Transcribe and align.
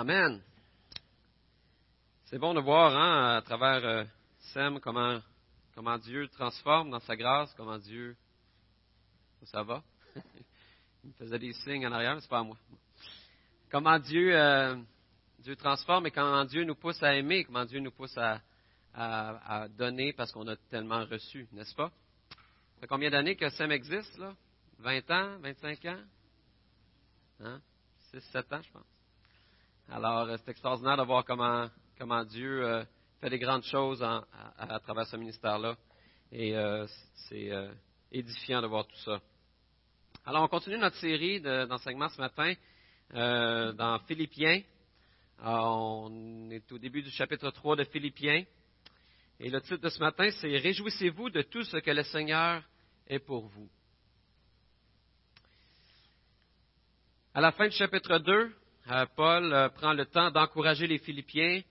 Amen. 0.00 0.40
C'est 2.24 2.38
bon 2.38 2.54
de 2.54 2.60
voir 2.60 2.96
hein, 2.96 3.36
à 3.36 3.42
travers 3.42 3.84
euh, 3.84 4.04
Sem 4.54 4.80
comment, 4.80 5.20
comment 5.74 5.98
Dieu 5.98 6.26
transforme 6.28 6.88
dans 6.88 7.00
sa 7.00 7.16
grâce, 7.16 7.52
comment 7.52 7.76
Dieu. 7.76 8.16
Ça 9.42 9.62
va? 9.62 9.82
Il 11.04 11.08
me 11.08 11.12
faisait 11.18 11.38
des 11.38 11.52
signes 11.52 11.86
en 11.86 11.92
arrière, 11.92 12.14
mais 12.14 12.22
c'est 12.22 12.30
pas 12.30 12.38
à 12.38 12.42
moi. 12.42 12.56
Comment 13.70 13.98
Dieu, 13.98 14.34
euh, 14.34 14.74
Dieu 15.40 15.54
transforme 15.54 16.06
et 16.06 16.10
comment 16.10 16.46
Dieu 16.46 16.64
nous 16.64 16.76
pousse 16.76 17.02
à 17.02 17.14
aimer, 17.14 17.44
comment 17.44 17.66
Dieu 17.66 17.80
nous 17.80 17.92
pousse 17.92 18.16
à, 18.16 18.40
à, 18.94 19.68
donner 19.68 20.14
parce 20.14 20.32
qu'on 20.32 20.48
a 20.48 20.56
tellement 20.70 21.04
reçu, 21.04 21.46
n'est-ce 21.52 21.74
pas? 21.74 21.90
Ça 22.30 22.80
fait 22.80 22.86
combien 22.86 23.10
d'années 23.10 23.36
que 23.36 23.50
Sem 23.50 23.70
existe, 23.70 24.16
là? 24.16 24.34
20 24.78 25.10
ans, 25.10 25.38
25 25.40 25.84
ans? 25.84 26.02
Hein? 27.40 27.60
6, 28.12 28.20
7 28.32 28.52
ans, 28.54 28.62
je 28.62 28.72
pense. 28.72 28.99
Alors, 29.92 30.28
euh, 30.28 30.36
c'est 30.36 30.52
extraordinaire 30.52 30.96
de 30.98 31.02
voir 31.02 31.24
comment, 31.24 31.68
comment 31.98 32.24
Dieu 32.24 32.64
euh, 32.64 32.84
fait 33.20 33.28
des 33.28 33.40
grandes 33.40 33.64
choses 33.64 34.00
à, 34.04 34.78
travers 34.84 35.04
ce 35.06 35.16
ministère-là. 35.16 35.76
Et 36.30 36.56
euh, 36.56 36.86
c'est 37.28 37.50
édifiant 38.12 38.62
de 38.62 38.68
voir 38.68 38.86
tout 38.86 38.96
ça. 39.04 39.20
Alors, 40.24 40.44
on 40.44 40.48
continue 40.48 40.78
notre 40.78 40.96
série 40.98 41.40
d'enseignements 41.40 42.08
ce 42.08 42.20
matin 42.20 42.54
dans 43.12 43.98
Philippiens. 44.06 44.62
on 45.42 46.48
est 46.52 46.70
au 46.70 46.78
début 46.78 47.02
du 47.02 47.10
chapitre 47.10 47.50
3 47.50 47.74
de 47.74 47.84
Philippiens. 47.84 48.44
Et 49.40 49.50
le 49.50 49.60
titre 49.60 49.78
de 49.78 49.88
ce 49.88 49.98
matin, 49.98 50.30
c'est 50.40 50.56
Réjouissez-vous 50.56 51.30
de 51.30 51.42
tout 51.42 51.64
ce 51.64 51.78
que 51.78 51.90
le 51.90 52.04
Seigneur 52.04 52.62
est 53.08 53.18
pour 53.18 53.48
vous. 53.48 53.68
À 57.34 57.40
la 57.40 57.50
fin 57.50 57.66
du 57.66 57.76
chapitre 57.76 58.18
2, 58.18 58.32
euh, 58.32 58.50
Paul 59.16 59.52
euh, 59.52 59.68
prend 59.68 59.92
le 59.92 60.06
temps 60.06 60.30
d'encourager 60.30 60.86
les 60.86 60.98
Philippiens 60.98 61.62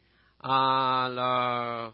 en 0.41 1.91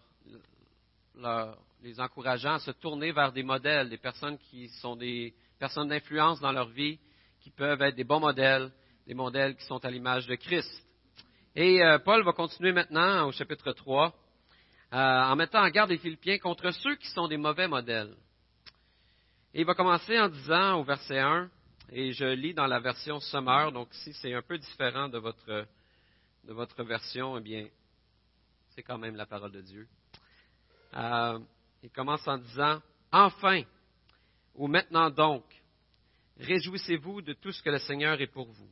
les 1.81 1.99
encourageant 1.99 2.55
à 2.55 2.59
se 2.59 2.71
tourner 2.71 3.11
vers 3.11 3.31
des 3.31 3.43
modèles, 3.43 3.89
des 3.89 3.97
personnes 3.97 4.37
qui 4.37 4.69
sont 4.81 4.95
des 4.95 5.33
personnes 5.59 5.87
d'influence 5.87 6.39
dans 6.39 6.51
leur 6.51 6.69
vie, 6.69 6.99
qui 7.41 7.51
peuvent 7.51 7.81
être 7.81 7.95
des 7.95 8.03
bons 8.03 8.19
modèles, 8.19 8.71
des 9.07 9.13
modèles 9.13 9.55
qui 9.55 9.65
sont 9.65 9.83
à 9.85 9.91
l'image 9.91 10.25
de 10.27 10.35
Christ. 10.35 10.83
Et 11.55 11.83
euh, 11.83 11.99
Paul 11.99 12.23
va 12.23 12.33
continuer 12.33 12.71
maintenant 12.71 13.27
au 13.27 13.31
chapitre 13.31 13.71
3 13.71 14.13
en 14.91 15.35
mettant 15.35 15.61
en 15.61 15.69
garde 15.69 15.89
les 15.89 15.97
Philippiens 15.97 16.37
contre 16.37 16.71
ceux 16.71 16.95
qui 16.95 17.07
sont 17.07 17.27
des 17.27 17.37
mauvais 17.37 17.67
modèles. 17.67 18.15
Et 19.53 19.61
il 19.61 19.65
va 19.65 19.73
commencer 19.73 20.17
en 20.19 20.29
disant 20.29 20.79
au 20.79 20.83
verset 20.83 21.19
1, 21.19 21.49
et 21.91 22.13
je 22.13 22.25
lis 22.25 22.53
dans 22.53 22.67
la 22.67 22.79
version 22.79 23.19
Summer, 23.19 23.71
donc 23.71 23.93
si 23.93 24.13
c'est 24.13 24.33
un 24.33 24.41
peu 24.41 24.57
différent 24.57 25.07
de 25.09 25.17
votre, 25.17 25.67
de 26.43 26.53
votre 26.53 26.83
version, 26.83 27.37
eh 27.37 27.41
bien, 27.41 27.67
c'est 28.69 28.83
quand 28.83 28.97
même 28.97 29.15
la 29.15 29.25
parole 29.25 29.51
de 29.51 29.61
Dieu. 29.61 29.87
Euh, 30.95 31.39
il 31.83 31.89
commence 31.91 32.27
en 32.27 32.37
disant, 32.37 32.81
Enfin, 33.11 33.63
ou 34.55 34.67
maintenant 34.67 35.09
donc, 35.09 35.43
réjouissez-vous 36.37 37.21
de 37.21 37.33
tout 37.33 37.51
ce 37.51 37.61
que 37.61 37.69
le 37.69 37.79
Seigneur 37.79 38.19
est 38.19 38.27
pour 38.27 38.47
vous. 38.47 38.69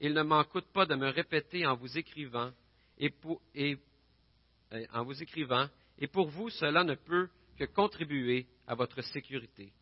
Il 0.00 0.12
ne 0.14 0.22
m'en 0.22 0.44
coûte 0.44 0.66
pas 0.72 0.86
de 0.86 0.94
me 0.94 1.08
répéter 1.08 1.66
en 1.66 1.76
vous 1.76 1.96
écrivant, 1.96 2.50
et, 2.98 3.12
euh, 4.72 4.86
en 4.92 5.04
vous 5.04 5.22
écrivant, 5.22 5.68
et 5.98 6.06
pour 6.06 6.28
vous 6.28 6.50
cela 6.50 6.84
ne 6.84 6.94
peut 6.94 7.28
que 7.58 7.64
contribuer 7.64 8.46
à 8.66 8.74
votre 8.74 9.02
sécurité. 9.02 9.72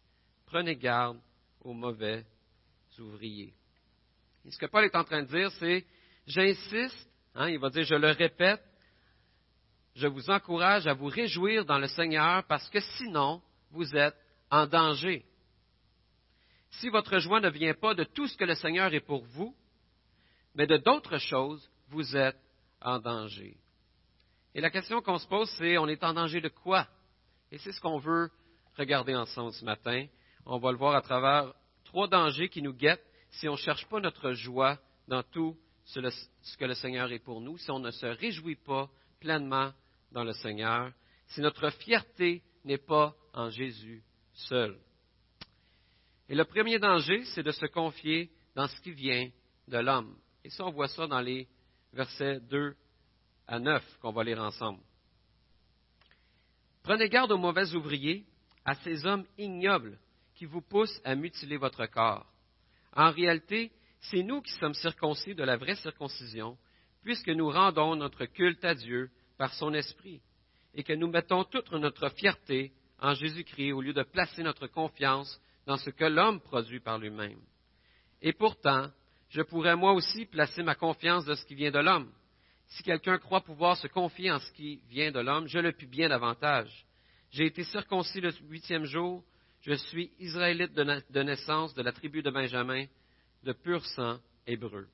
Prenez 0.46 0.76
garde 0.76 1.18
aux 1.60 1.72
mauvais 1.72 2.24
ouvriers. 3.00 3.54
Et 4.44 4.50
ce 4.50 4.58
que 4.58 4.66
Paul 4.66 4.84
est 4.84 4.96
en 4.96 5.04
train 5.04 5.22
de 5.22 5.28
dire, 5.28 5.50
c'est, 5.52 5.84
j'insiste, 6.26 7.10
hein, 7.34 7.48
il 7.48 7.58
va 7.58 7.70
dire, 7.70 7.84
je 7.84 7.94
le 7.94 8.10
répète, 8.10 8.62
je 9.94 10.06
vous 10.06 10.30
encourage 10.30 10.86
à 10.86 10.94
vous 10.94 11.08
réjouir 11.08 11.64
dans 11.64 11.78
le 11.78 11.88
Seigneur 11.88 12.44
parce 12.46 12.68
que 12.70 12.80
sinon, 12.80 13.42
vous 13.70 13.96
êtes 13.96 14.16
en 14.50 14.66
danger. 14.66 15.24
Si 16.70 16.88
votre 16.88 17.18
joie 17.18 17.40
ne 17.40 17.50
vient 17.50 17.74
pas 17.74 17.94
de 17.94 18.04
tout 18.04 18.26
ce 18.26 18.36
que 18.36 18.44
le 18.44 18.54
Seigneur 18.54 18.92
est 18.94 19.00
pour 19.00 19.24
vous, 19.24 19.54
mais 20.54 20.66
de 20.66 20.76
d'autres 20.76 21.18
choses, 21.18 21.68
vous 21.88 22.16
êtes 22.16 22.38
en 22.80 22.98
danger. 22.98 23.56
Et 24.54 24.60
la 24.60 24.70
question 24.70 25.00
qu'on 25.02 25.18
se 25.18 25.26
pose, 25.26 25.50
c'est 25.58 25.78
on 25.78 25.88
est 25.88 26.02
en 26.04 26.14
danger 26.14 26.40
de 26.40 26.48
quoi? 26.48 26.86
Et 27.50 27.58
c'est 27.58 27.72
ce 27.72 27.80
qu'on 27.80 27.98
veut 27.98 28.30
regarder 28.76 29.14
ensemble 29.14 29.52
ce 29.52 29.64
matin. 29.64 30.06
On 30.46 30.58
va 30.58 30.72
le 30.72 30.78
voir 30.78 30.94
à 30.94 31.02
travers 31.02 31.52
trois 31.88 32.06
dangers 32.06 32.50
qui 32.50 32.60
nous 32.60 32.74
guettent 32.74 33.04
si 33.30 33.48
on 33.48 33.52
ne 33.52 33.58
cherche 33.58 33.86
pas 33.86 33.98
notre 33.98 34.32
joie 34.32 34.78
dans 35.06 35.22
tout 35.22 35.56
ce 35.84 36.56
que 36.58 36.64
le 36.66 36.74
Seigneur 36.74 37.10
est 37.10 37.18
pour 37.18 37.40
nous, 37.40 37.56
si 37.56 37.70
on 37.70 37.78
ne 37.78 37.90
se 37.90 38.04
réjouit 38.04 38.56
pas 38.56 38.90
pleinement 39.20 39.72
dans 40.12 40.22
le 40.22 40.34
Seigneur, 40.34 40.92
si 41.28 41.40
notre 41.40 41.70
fierté 41.70 42.42
n'est 42.64 42.76
pas 42.76 43.16
en 43.32 43.48
Jésus 43.48 44.02
seul. 44.34 44.78
Et 46.28 46.34
le 46.34 46.44
premier 46.44 46.78
danger, 46.78 47.24
c'est 47.34 47.42
de 47.42 47.52
se 47.52 47.66
confier 47.66 48.30
dans 48.54 48.68
ce 48.68 48.78
qui 48.82 48.92
vient 48.92 49.30
de 49.66 49.78
l'homme. 49.78 50.14
Et 50.44 50.50
ça, 50.50 50.66
on 50.66 50.70
voit 50.70 50.88
ça 50.88 51.06
dans 51.06 51.20
les 51.20 51.48
versets 51.94 52.40
2 52.40 52.76
à 53.46 53.58
9 53.58 53.98
qu'on 54.02 54.12
va 54.12 54.24
lire 54.24 54.42
ensemble. 54.42 54.82
Prenez 56.82 57.08
garde 57.08 57.32
aux 57.32 57.38
mauvais 57.38 57.74
ouvriers, 57.74 58.26
à 58.66 58.74
ces 58.74 59.06
hommes 59.06 59.24
ignobles 59.38 59.98
qui 60.38 60.46
vous 60.46 60.62
pousse 60.62 61.00
à 61.04 61.16
mutiler 61.16 61.56
votre 61.56 61.86
corps. 61.86 62.24
En 62.94 63.10
réalité, 63.10 63.72
c'est 64.00 64.22
nous 64.22 64.40
qui 64.40 64.52
sommes 64.52 64.74
circoncis 64.74 65.34
de 65.34 65.42
la 65.42 65.56
vraie 65.56 65.74
circoncision, 65.74 66.56
puisque 67.02 67.28
nous 67.28 67.50
rendons 67.50 67.96
notre 67.96 68.24
culte 68.24 68.64
à 68.64 68.74
Dieu 68.74 69.10
par 69.36 69.52
son 69.54 69.74
Esprit, 69.74 70.22
et 70.74 70.84
que 70.84 70.92
nous 70.92 71.08
mettons 71.08 71.42
toute 71.42 71.72
notre 71.72 72.08
fierté 72.10 72.72
en 73.00 73.14
Jésus-Christ 73.14 73.72
au 73.72 73.80
lieu 73.80 73.92
de 73.92 74.04
placer 74.04 74.44
notre 74.44 74.68
confiance 74.68 75.40
dans 75.66 75.76
ce 75.76 75.90
que 75.90 76.04
l'homme 76.04 76.40
produit 76.40 76.80
par 76.80 76.98
lui-même. 76.98 77.40
Et 78.22 78.32
pourtant, 78.32 78.90
je 79.30 79.42
pourrais 79.42 79.76
moi 79.76 79.92
aussi 79.92 80.24
placer 80.24 80.62
ma 80.62 80.76
confiance 80.76 81.24
dans 81.24 81.34
ce 81.34 81.44
qui 81.46 81.56
vient 81.56 81.72
de 81.72 81.80
l'homme. 81.80 82.12
Si 82.68 82.84
quelqu'un 82.84 83.18
croit 83.18 83.40
pouvoir 83.40 83.76
se 83.76 83.88
confier 83.88 84.30
en 84.30 84.38
ce 84.38 84.52
qui 84.52 84.82
vient 84.88 85.10
de 85.10 85.20
l'homme, 85.20 85.48
je 85.48 85.58
le 85.58 85.72
puis 85.72 85.86
bien 85.88 86.08
davantage. 86.08 86.86
J'ai 87.30 87.46
été 87.46 87.64
circoncis 87.64 88.20
le 88.20 88.32
huitième 88.48 88.84
jour, 88.84 89.24
je 89.62 89.74
suis 89.74 90.12
israélite 90.18 90.72
de 90.72 91.22
naissance 91.22 91.74
de 91.74 91.82
la 91.82 91.92
tribu 91.92 92.22
de 92.22 92.30
Benjamin, 92.30 92.86
de 93.42 93.52
pur 93.52 93.84
sang 93.86 94.18
hébreu. 94.46 94.88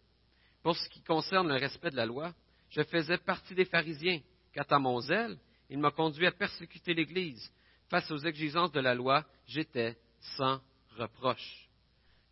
Pour 0.63 0.77
ce 0.77 0.89
qui 0.89 1.03
concerne 1.03 1.49
le 1.49 1.57
respect 1.57 1.91
de 1.91 1.97
la 1.97 2.07
loi, 2.07 2.35
je 2.71 2.83
faisais 2.83 3.19
partie 3.19 3.55
des 3.55 3.67
pharisiens. 3.67 4.21
Quant 4.55 4.65
à 4.71 4.79
mon 4.79 5.01
zèle, 5.01 5.39
il 5.69 5.79
m'a 5.79 5.91
conduit 5.91 6.27
à 6.27 6.33
persécuter 6.33 6.95
l'Église. 6.95 7.53
Face 7.89 8.11
aux 8.11 8.19
exigences 8.19 8.73
de 8.73 8.81
la 8.81 8.95
loi, 8.95 9.25
j'étais 9.47 9.97
sans 10.37 10.61
reproche. 10.97 11.69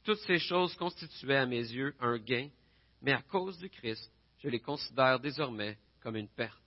Toutes 0.05 0.21
ces 0.21 0.39
choses 0.39 0.75
constituaient 0.77 1.37
à 1.37 1.47
mes 1.47 1.61
yeux 1.61 1.95
un 2.01 2.19
gain, 2.19 2.49
mais 3.03 3.13
à 3.13 3.23
cause 3.23 3.59
du 3.59 3.69
Christ, 3.69 4.11
je 4.39 4.49
les 4.49 4.61
considère 4.61 5.21
désormais 5.21 5.79
comme 6.01 6.17
une 6.17 6.29
perte. 6.29 6.59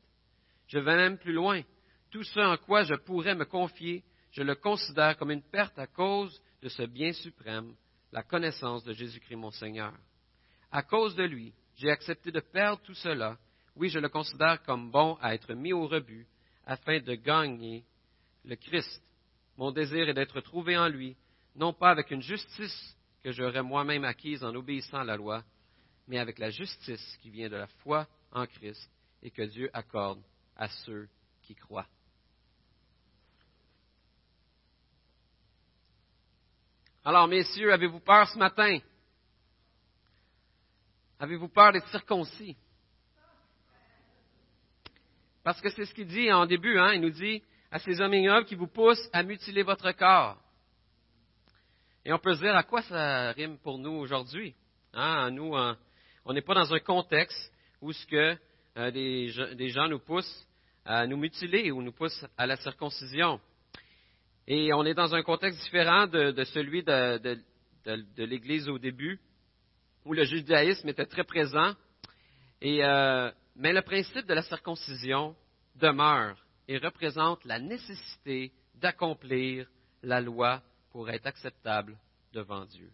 Je 0.68 0.80
vais 0.80 0.96
même 0.96 1.18
plus 1.18 1.34
loin. 1.34 1.62
Tout 2.12 2.24
ce 2.24 2.40
en 2.40 2.58
quoi 2.58 2.84
je 2.84 2.96
pourrais 2.96 3.36
me 3.36 3.46
confier 3.46 4.04
je 4.36 4.44
le 4.44 4.56
considère 4.56 5.18
comme 5.18 5.32
une 5.32 5.42
perte 5.42 5.80
à 5.80 5.88
cause 5.88 6.42
de 6.62 6.68
ce 6.68 6.84
bien 6.84 7.14
suprême, 7.14 7.74
la 8.12 8.22
connaissance 8.22 8.84
de 8.84 8.92
Jésus-Christ 8.92 9.38
mon 9.38 9.52
Seigneur. 9.52 9.94
À 10.72 10.84
cause 10.84 11.16
de 11.16 11.24
lui, 11.24 11.54
j'ai 11.78 11.90
accepté 11.90 12.34
de 12.34 12.42
perdre 12.42 12.82
tout 12.84 12.96
cela. 12.96 13.38
Oui, 13.78 13.88
je 13.88 14.00
le 14.00 14.10
considère 14.10 14.62
comme 14.64 14.92
bon 14.92 15.18
à 15.22 15.34
être 15.34 15.54
mis 15.54 15.72
au 15.72 15.88
rebut 15.88 16.28
afin 16.66 17.00
de 17.00 17.16
gagner 17.16 17.86
le 18.44 18.58
Christ. 18.58 19.02
Mon 19.56 19.72
désir 19.72 20.10
est 20.10 20.14
d'être 20.14 20.42
trouvé 20.42 20.78
en 20.78 20.90
lui, 20.90 21.16
non 21.56 21.72
pas 21.72 21.92
avec 21.92 22.12
une 22.12 22.22
justice 22.22 22.98
que 23.24 23.32
j'aurais 23.32 23.64
moi-même 23.64 24.04
acquise 24.04 24.44
en 24.44 24.54
obéissant 24.54 25.00
à 25.00 25.06
la 25.06 25.16
loi, 25.16 25.46
mais 26.10 26.18
avec 26.18 26.40
la 26.40 26.50
justice 26.50 27.18
qui 27.22 27.30
vient 27.30 27.48
de 27.48 27.56
la 27.56 27.68
foi 27.68 28.06
en 28.34 28.46
Christ 28.48 28.92
et 29.24 29.32
que 29.32 29.44
Dieu 29.44 29.70
accorde 29.72 30.22
à 30.58 30.68
ceux 30.68 31.08
qui 31.42 31.56
croient. 31.56 31.88
Alors, 37.08 37.28
messieurs, 37.28 37.72
avez-vous 37.72 38.00
peur 38.00 38.28
ce 38.30 38.40
matin? 38.40 38.80
Avez-vous 41.20 41.50
peur 41.50 41.72
d'être 41.72 41.88
circoncis? 41.90 42.58
Parce 45.44 45.62
que 45.62 45.70
c'est 45.70 45.86
ce 45.86 45.94
qu'il 45.94 46.08
dit 46.08 46.34
en 46.34 46.48
début, 46.48 46.80
hein? 46.80 46.94
il 46.94 47.02
nous 47.02 47.12
dit 47.12 47.44
à 47.70 47.78
ces 47.78 48.02
hommes 48.02 48.16
ignobles 48.16 48.48
qui 48.48 48.56
vous 48.56 48.66
poussent 48.66 49.08
à 49.14 49.22
mutiler 49.22 49.62
votre 49.62 49.92
corps. 49.92 50.36
Et 52.04 52.12
on 52.12 52.18
peut 52.18 52.34
se 52.34 52.40
dire 52.40 52.56
à 52.56 52.64
quoi 52.64 52.82
ça 52.82 53.34
rime 53.34 53.60
pour 53.60 53.78
nous 53.78 53.94
aujourd'hui? 53.94 54.56
Hein? 54.92 55.30
Nous, 55.30 55.56
on 56.26 56.34
n'est 56.34 56.42
pas 56.42 56.56
dans 56.56 56.74
un 56.74 56.80
contexte 56.80 57.54
où 57.82 57.94
ce 57.94 58.08
que 58.08 58.36
euh, 58.78 58.90
des 58.90 59.70
gens 59.70 59.88
nous 59.88 60.00
poussent 60.00 60.48
à 60.84 61.06
nous 61.06 61.18
mutiler 61.18 61.70
ou 61.70 61.84
nous 61.84 61.94
poussent 61.94 62.26
à 62.36 62.48
la 62.48 62.56
circoncision. 62.56 63.40
Et 64.48 64.74
on 64.74 64.84
est 64.86 64.94
dans 64.94 65.16
un 65.16 65.24
contexte 65.24 65.62
différent 65.64 66.08
de, 66.08 66.44
celui 66.54 66.84
de, 66.84 67.38
l'Église 68.18 68.70
au 68.70 68.78
début, 68.78 69.20
où 70.06 70.14
le 70.14 70.24
judaïsme 70.24 70.90
était 70.90 71.06
très 71.06 71.24
présent. 71.24 71.74
Euh, 72.64 73.32
mais 73.56 73.74
le 73.74 73.82
principe 73.82 74.26
de 74.28 74.34
la 74.34 74.44
circoncision 74.44 75.36
demeure 75.76 76.38
et 76.68 76.78
représente 76.78 77.44
la 77.46 77.60
nécessité 77.60 78.52
d'accomplir 78.76 79.68
la 80.04 80.22
loi 80.22 80.62
pour 80.92 81.10
être 81.10 81.28
acceptable 81.28 81.98
devant 82.34 82.66
Dieu. 82.66 82.92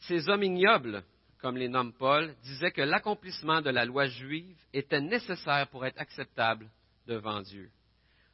Ces 0.00 0.28
hommes 0.28 0.42
ignobles, 0.42 1.02
comme 1.38 1.56
les 1.56 1.68
nomme 1.68 1.92
Paul, 1.92 2.34
disaient 2.42 2.72
que 2.72 2.82
l'accomplissement 2.82 3.60
de 3.60 3.70
la 3.70 3.84
loi 3.84 4.06
juive 4.06 4.58
était 4.72 5.00
nécessaire 5.00 5.68
pour 5.68 5.84
être 5.84 6.00
acceptable 6.00 6.68
devant 7.06 7.40
Dieu. 7.40 7.70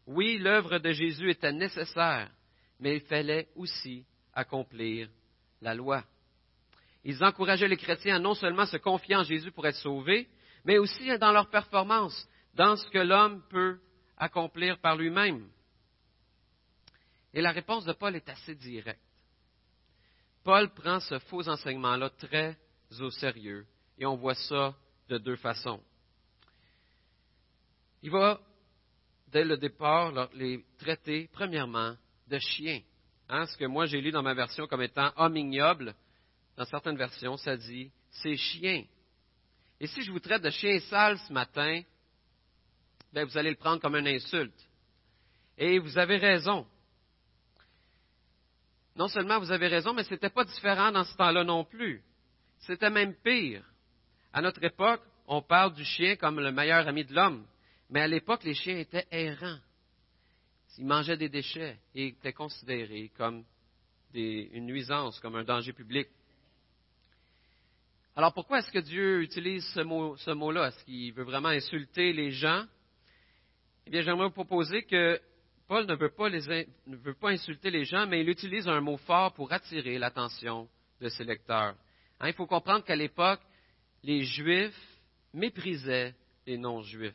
Oui, 0.06 0.38
l'œuvre 0.38 0.78
de 0.78 0.92
Jésus 0.92 1.30
était 1.30 1.52
nécessaire, 1.52 2.30
mais 2.78 2.96
il 2.96 3.02
fallait 3.02 3.48
aussi 3.56 4.04
accomplir 4.32 5.08
la 5.60 5.74
loi. 5.74 6.04
Ils 7.04 7.22
encourageaient 7.22 7.68
les 7.68 7.76
chrétiens 7.76 8.16
à 8.16 8.18
non 8.18 8.34
seulement 8.34 8.66
se 8.66 8.76
confier 8.76 9.16
en 9.16 9.24
Jésus 9.24 9.52
pour 9.52 9.66
être 9.66 9.76
sauvés, 9.76 10.28
mais 10.64 10.78
aussi 10.78 11.16
dans 11.18 11.32
leur 11.32 11.48
performance, 11.50 12.28
dans 12.54 12.76
ce 12.76 12.88
que 12.90 12.98
l'homme 12.98 13.42
peut 13.48 13.78
accomplir 14.16 14.78
par 14.78 14.96
lui-même. 14.96 15.48
Et 17.32 17.40
la 17.40 17.52
réponse 17.52 17.84
de 17.84 17.92
Paul 17.92 18.16
est 18.16 18.28
assez 18.28 18.54
directe. 18.54 19.00
Paul 20.42 20.72
prend 20.72 21.00
ce 21.00 21.18
faux 21.18 21.48
enseignement-là 21.48 22.10
très 22.10 22.56
au 23.00 23.10
sérieux, 23.10 23.66
et 23.98 24.06
on 24.06 24.16
voit 24.16 24.34
ça 24.34 24.74
de 25.08 25.18
deux 25.18 25.36
façons. 25.36 25.82
Il 28.02 28.10
va, 28.10 28.40
dès 29.36 29.44
le 29.44 29.58
départ, 29.58 30.30
les 30.32 30.64
traiter, 30.78 31.28
premièrement, 31.30 31.94
de 32.26 32.38
chiens. 32.38 32.80
Hein, 33.28 33.44
ce 33.44 33.54
que 33.58 33.66
moi 33.66 33.84
j'ai 33.84 34.00
lu 34.00 34.10
dans 34.10 34.22
ma 34.22 34.32
version 34.32 34.66
comme 34.66 34.80
étant 34.80 35.12
homme 35.16 35.36
ignoble, 35.36 35.94
dans 36.56 36.64
certaines 36.64 36.96
versions, 36.96 37.36
ça 37.36 37.54
dit 37.54 37.90
c'est 38.08 38.38
chien. 38.38 38.84
Et 39.78 39.88
si 39.88 40.00
je 40.00 40.10
vous 40.10 40.20
traite 40.20 40.40
de 40.40 40.48
chien 40.48 40.80
sale 40.88 41.18
ce 41.18 41.30
matin, 41.34 41.82
ben, 43.12 43.26
vous 43.26 43.36
allez 43.36 43.50
le 43.50 43.56
prendre 43.56 43.78
comme 43.78 43.96
une 43.96 44.08
insulte. 44.08 44.58
Et 45.58 45.78
vous 45.80 45.98
avez 45.98 46.16
raison. 46.16 46.66
Non 48.96 49.08
seulement 49.08 49.38
vous 49.38 49.52
avez 49.52 49.68
raison, 49.68 49.92
mais 49.92 50.04
ce 50.04 50.14
n'était 50.14 50.30
pas 50.30 50.44
différent 50.44 50.92
dans 50.92 51.04
ce 51.04 51.14
temps-là 51.14 51.44
non 51.44 51.62
plus. 51.62 52.02
C'était 52.60 52.88
même 52.88 53.14
pire. 53.16 53.62
À 54.32 54.40
notre 54.40 54.64
époque, 54.64 55.02
on 55.26 55.42
parle 55.42 55.74
du 55.74 55.84
chien 55.84 56.16
comme 56.16 56.40
le 56.40 56.52
meilleur 56.52 56.88
ami 56.88 57.04
de 57.04 57.12
l'homme. 57.12 57.44
Mais 57.90 58.00
à 58.00 58.08
l'époque, 58.08 58.44
les 58.44 58.54
chiens 58.54 58.78
étaient 58.78 59.06
errants. 59.10 59.58
Ils 60.78 60.86
mangeaient 60.86 61.16
des 61.16 61.28
déchets 61.28 61.78
et 61.94 62.08
étaient 62.08 62.32
considérés 62.32 63.10
comme 63.16 63.44
une 64.14 64.66
nuisance, 64.66 65.18
comme 65.20 65.36
un 65.36 65.44
danger 65.44 65.72
public. 65.72 66.08
Alors 68.14 68.32
pourquoi 68.32 68.58
est-ce 68.58 68.70
que 68.70 68.78
Dieu 68.78 69.22
utilise 69.22 69.64
ce, 69.74 69.80
mot, 69.80 70.16
ce 70.16 70.30
mot-là? 70.30 70.68
Est-ce 70.68 70.84
qu'il 70.84 71.12
veut 71.12 71.24
vraiment 71.24 71.48
insulter 71.48 72.12
les 72.12 72.30
gens? 72.30 72.64
Eh 73.86 73.90
bien, 73.90 74.02
j'aimerais 74.02 74.28
vous 74.28 74.32
proposer 74.32 74.82
que 74.84 75.20
Paul 75.68 75.84
ne 75.86 75.94
veut, 75.94 76.10
pas 76.10 76.30
ne 76.30 76.96
veut 76.96 77.14
pas 77.14 77.30
insulter 77.30 77.70
les 77.70 77.84
gens, 77.84 78.06
mais 78.06 78.20
il 78.20 78.28
utilise 78.28 78.68
un 78.68 78.80
mot 78.80 78.96
fort 78.96 79.34
pour 79.34 79.52
attirer 79.52 79.98
l'attention 79.98 80.68
de 81.00 81.08
ses 81.08 81.24
lecteurs. 81.24 81.74
Hein, 82.20 82.28
il 82.28 82.34
faut 82.34 82.46
comprendre 82.46 82.84
qu'à 82.84 82.96
l'époque, 82.96 83.40
les 84.02 84.24
Juifs 84.24 85.00
méprisaient 85.34 86.14
les 86.46 86.56
non-Juifs. 86.56 87.14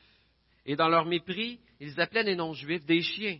Et 0.66 0.76
dans 0.76 0.90
leur 0.90 1.06
mépris, 1.06 1.60
ils 1.80 2.00
appelaient 2.00 2.24
les 2.24 2.36
non-Juifs 2.36 2.86
des 2.86 3.02
chiens. 3.02 3.40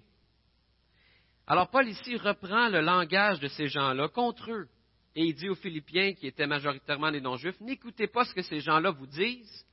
Alors 1.48 1.70
Paul 1.70 1.88
ici 1.88 2.16
reprend 2.18 2.70
le 2.70 2.82
langage 2.82 3.40
de 3.40 3.48
ces 3.48 3.68
gens-là 3.68 4.08
contre 4.08 4.52
eux. 4.52 4.68
Et 5.16 5.26
il 5.26 5.36
dit 5.36 5.50
aux 5.50 5.56
Philippiens, 5.56 6.14
qui 6.14 6.28
étaient 6.28 6.48
majoritairement 6.48 7.12
des 7.12 7.20
non-Juifs, 7.20 7.60
n'écoutez 7.60 8.08
pas 8.08 8.24
ce 8.24 8.34
que 8.34 8.42
ces 8.42 8.62
gens-là 8.62 8.92
vous 8.92 9.08
disent, 9.08 9.66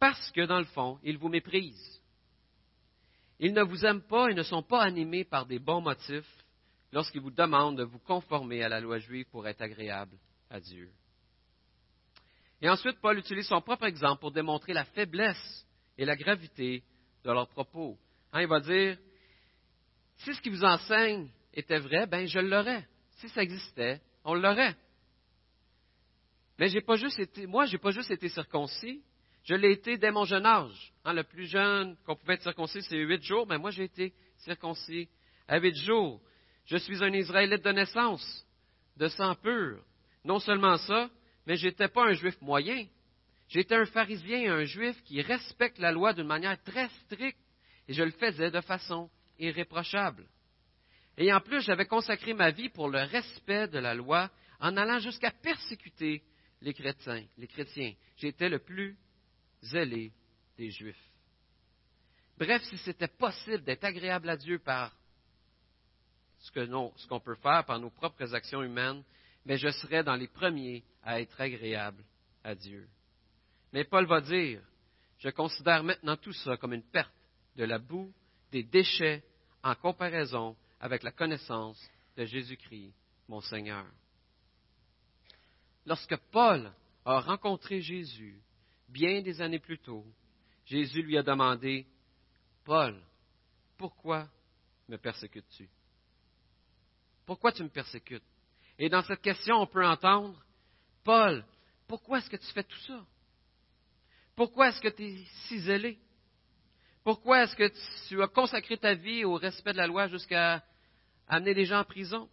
parce 0.00 0.30
que 0.32 0.44
dans 0.46 0.58
le 0.58 0.64
fond, 0.64 0.98
ils 1.04 1.18
vous 1.18 1.28
méprisent. 1.28 2.02
Ils 3.38 3.54
ne 3.54 3.62
vous 3.62 3.86
aiment 3.86 4.02
pas 4.02 4.28
et 4.30 4.34
ne 4.34 4.42
sont 4.42 4.62
pas 4.62 4.82
animés 4.82 5.24
par 5.24 5.46
des 5.46 5.58
bons 5.58 5.80
motifs 5.80 6.44
lorsqu'ils 6.92 7.20
vous 7.20 7.30
demandent 7.30 7.78
de 7.78 7.84
vous 7.84 8.00
conformer 8.00 8.62
à 8.62 8.68
la 8.68 8.80
loi 8.80 8.98
juive 8.98 9.26
pour 9.30 9.46
être 9.46 9.62
agréable 9.62 10.16
à 10.50 10.60
Dieu. 10.60 10.90
Et 12.60 12.68
ensuite, 12.68 13.00
Paul 13.00 13.18
utilise 13.18 13.46
son 13.46 13.60
propre 13.62 13.84
exemple 13.84 14.20
pour 14.20 14.32
démontrer 14.32 14.72
la 14.72 14.84
faiblesse 14.84 15.66
et 16.00 16.06
la 16.06 16.16
gravité 16.16 16.82
de 17.24 17.30
leurs 17.30 17.48
propos. 17.48 17.98
Hein, 18.32 18.40
il 18.40 18.48
va 18.48 18.60
dire, 18.60 18.96
si 20.16 20.34
ce 20.34 20.40
qu'il 20.40 20.52
vous 20.52 20.64
enseigne 20.64 21.28
était 21.52 21.78
vrai, 21.78 22.06
ben 22.06 22.26
je 22.26 22.38
l'aurais. 22.38 22.88
Si 23.18 23.28
ça 23.28 23.42
existait, 23.42 24.00
on 24.24 24.34
l'aurait. 24.34 24.74
Mais 26.58 26.68
j'ai 26.68 26.80
pas 26.80 26.96
juste 26.96 27.18
été, 27.18 27.46
moi, 27.46 27.66
j'ai 27.66 27.76
pas 27.76 27.90
juste 27.90 28.10
été 28.10 28.30
circoncis, 28.30 29.02
je 29.44 29.54
l'ai 29.54 29.72
été 29.72 29.98
dès 29.98 30.10
mon 30.10 30.24
jeune 30.24 30.46
âge. 30.46 30.94
Hein, 31.04 31.12
le 31.12 31.22
plus 31.22 31.46
jeune 31.46 31.94
qu'on 32.06 32.16
pouvait 32.16 32.34
être 32.34 32.44
circoncis, 32.44 32.82
c'est 32.82 32.96
huit 32.96 33.22
jours, 33.22 33.46
mais 33.46 33.58
moi, 33.58 33.70
j'ai 33.70 33.84
été 33.84 34.14
circoncis 34.38 35.06
à 35.48 35.58
huit 35.58 35.76
jours. 35.76 36.18
Je 36.64 36.78
suis 36.78 37.04
un 37.04 37.12
Israélite 37.12 37.62
de 37.62 37.72
naissance, 37.72 38.46
de 38.96 39.08
sang 39.08 39.34
pur. 39.34 39.84
Non 40.24 40.38
seulement 40.38 40.78
ça, 40.78 41.10
mais 41.46 41.56
je 41.56 41.66
n'étais 41.66 41.88
pas 41.88 42.06
un 42.06 42.14
juif 42.14 42.40
moyen. 42.40 42.86
J'étais 43.50 43.74
un 43.74 43.84
pharisien, 43.84 44.54
un 44.54 44.64
juif 44.64 45.02
qui 45.02 45.20
respecte 45.20 45.78
la 45.78 45.90
loi 45.90 46.12
d'une 46.14 46.26
manière 46.26 46.62
très 46.62 46.88
stricte, 47.04 47.40
et 47.88 47.92
je 47.92 48.02
le 48.04 48.12
faisais 48.12 48.50
de 48.50 48.60
façon 48.60 49.10
irréprochable. 49.40 50.28
Et 51.18 51.32
en 51.32 51.40
plus, 51.40 51.60
j'avais 51.60 51.86
consacré 51.86 52.32
ma 52.32 52.52
vie 52.52 52.68
pour 52.68 52.88
le 52.88 53.00
respect 53.00 53.66
de 53.66 53.80
la 53.80 53.92
loi 53.94 54.30
en 54.60 54.76
allant 54.76 55.00
jusqu'à 55.00 55.32
persécuter 55.32 56.22
les 56.60 56.72
chrétiens. 56.72 57.26
Les 57.36 57.48
chrétiens. 57.48 57.92
J'étais 58.16 58.48
le 58.48 58.60
plus 58.60 58.96
zélé 59.62 60.12
des 60.56 60.70
Juifs. 60.70 61.10
Bref, 62.38 62.62
si 62.64 62.78
c'était 62.78 63.08
possible 63.08 63.64
d'être 63.64 63.84
agréable 63.84 64.30
à 64.30 64.36
Dieu 64.36 64.60
par 64.60 64.96
ce 66.38 67.06
qu'on 67.08 67.20
peut 67.20 67.34
faire 67.34 67.64
par 67.66 67.80
nos 67.80 67.90
propres 67.90 68.32
actions 68.32 68.62
humaines, 68.62 69.02
mais 69.44 69.58
je 69.58 69.70
serais 69.70 70.04
dans 70.04 70.16
les 70.16 70.28
premiers 70.28 70.84
à 71.02 71.20
être 71.20 71.38
agréable 71.40 72.04
à 72.44 72.54
Dieu. 72.54 72.88
Mais 73.72 73.84
Paul 73.84 74.06
va 74.06 74.20
dire, 74.20 74.62
je 75.18 75.28
considère 75.30 75.84
maintenant 75.84 76.16
tout 76.16 76.32
ça 76.32 76.56
comme 76.56 76.72
une 76.72 76.82
perte 76.82 77.12
de 77.56 77.64
la 77.64 77.78
boue, 77.78 78.12
des 78.50 78.62
déchets, 78.62 79.22
en 79.62 79.74
comparaison 79.74 80.56
avec 80.80 81.02
la 81.02 81.12
connaissance 81.12 81.78
de 82.16 82.24
Jésus-Christ, 82.24 82.92
mon 83.28 83.40
Seigneur. 83.40 83.86
Lorsque 85.86 86.16
Paul 86.32 86.72
a 87.04 87.20
rencontré 87.20 87.80
Jésus, 87.80 88.40
bien 88.88 89.22
des 89.22 89.40
années 89.40 89.58
plus 89.58 89.78
tôt, 89.78 90.04
Jésus 90.64 91.02
lui 91.02 91.18
a 91.18 91.22
demandé, 91.22 91.86
Paul, 92.64 93.00
pourquoi 93.76 94.28
me 94.88 94.96
persécutes-tu? 94.96 95.68
Pourquoi 97.26 97.52
tu 97.52 97.62
me 97.62 97.68
persécutes? 97.68 98.24
Et 98.78 98.88
dans 98.88 99.02
cette 99.02 99.20
question, 99.20 99.56
on 99.56 99.66
peut 99.66 99.86
entendre, 99.86 100.42
Paul, 101.04 101.44
pourquoi 101.86 102.18
est-ce 102.18 102.30
que 102.30 102.36
tu 102.36 102.52
fais 102.52 102.64
tout 102.64 102.80
ça? 102.86 103.04
Pourquoi 104.36 104.68
est-ce 104.68 104.80
que 104.80 104.88
tu 104.88 105.04
es 105.04 105.24
si 105.46 105.60
zélé? 105.60 105.98
Pourquoi 107.04 107.42
est-ce 107.42 107.56
que 107.56 107.72
tu 108.08 108.22
as 108.22 108.28
consacré 108.28 108.76
ta 108.76 108.94
vie 108.94 109.24
au 109.24 109.34
respect 109.34 109.72
de 109.72 109.78
la 109.78 109.86
loi 109.86 110.08
jusqu'à 110.08 110.62
amener 111.28 111.54
les 111.54 111.64
gens 111.64 111.80
en 111.80 111.84
prison? 111.84 112.28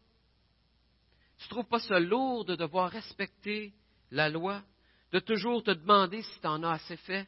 Tu 1.37 1.45
ne 1.45 1.49
trouves 1.49 1.67
pas 1.67 1.79
ça 1.79 1.99
lourd 1.99 2.45
de 2.45 2.55
devoir 2.55 2.91
respecter 2.91 3.73
la 4.11 4.29
loi, 4.29 4.63
de 5.11 5.19
toujours 5.19 5.63
te 5.63 5.71
demander 5.71 6.21
si 6.21 6.39
tu 6.39 6.47
en 6.47 6.63
as 6.63 6.71
assez 6.71 6.97
fait? 6.97 7.27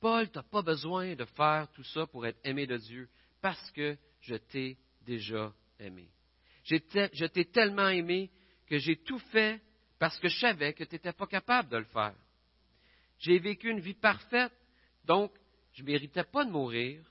Paul, 0.00 0.30
tu 0.30 0.36
n'as 0.36 0.42
pas 0.42 0.62
besoin 0.62 1.14
de 1.14 1.24
faire 1.24 1.68
tout 1.72 1.84
ça 1.84 2.06
pour 2.06 2.26
être 2.26 2.38
aimé 2.44 2.66
de 2.66 2.76
Dieu, 2.76 3.08
parce 3.40 3.70
que 3.70 3.96
je 4.20 4.34
t'ai 4.34 4.76
déjà 5.02 5.52
aimé. 5.78 6.08
Je 6.64 7.26
t'ai 7.26 7.44
tellement 7.46 7.88
aimé 7.88 8.30
que 8.66 8.78
j'ai 8.78 8.96
tout 8.96 9.18
fait 9.30 9.62
parce 9.98 10.18
que 10.18 10.28
je 10.28 10.38
savais 10.38 10.72
que 10.72 10.84
tu 10.84 10.94
n'étais 10.94 11.12
pas 11.12 11.26
capable 11.26 11.68
de 11.70 11.76
le 11.78 11.84
faire. 11.84 12.14
J'ai 13.18 13.38
vécu 13.38 13.70
une 13.70 13.80
vie 13.80 13.94
parfaite, 13.94 14.52
donc 15.04 15.32
je 15.72 15.82
ne 15.82 15.86
méritais 15.86 16.24
pas 16.24 16.44
de 16.44 16.50
mourir, 16.50 17.02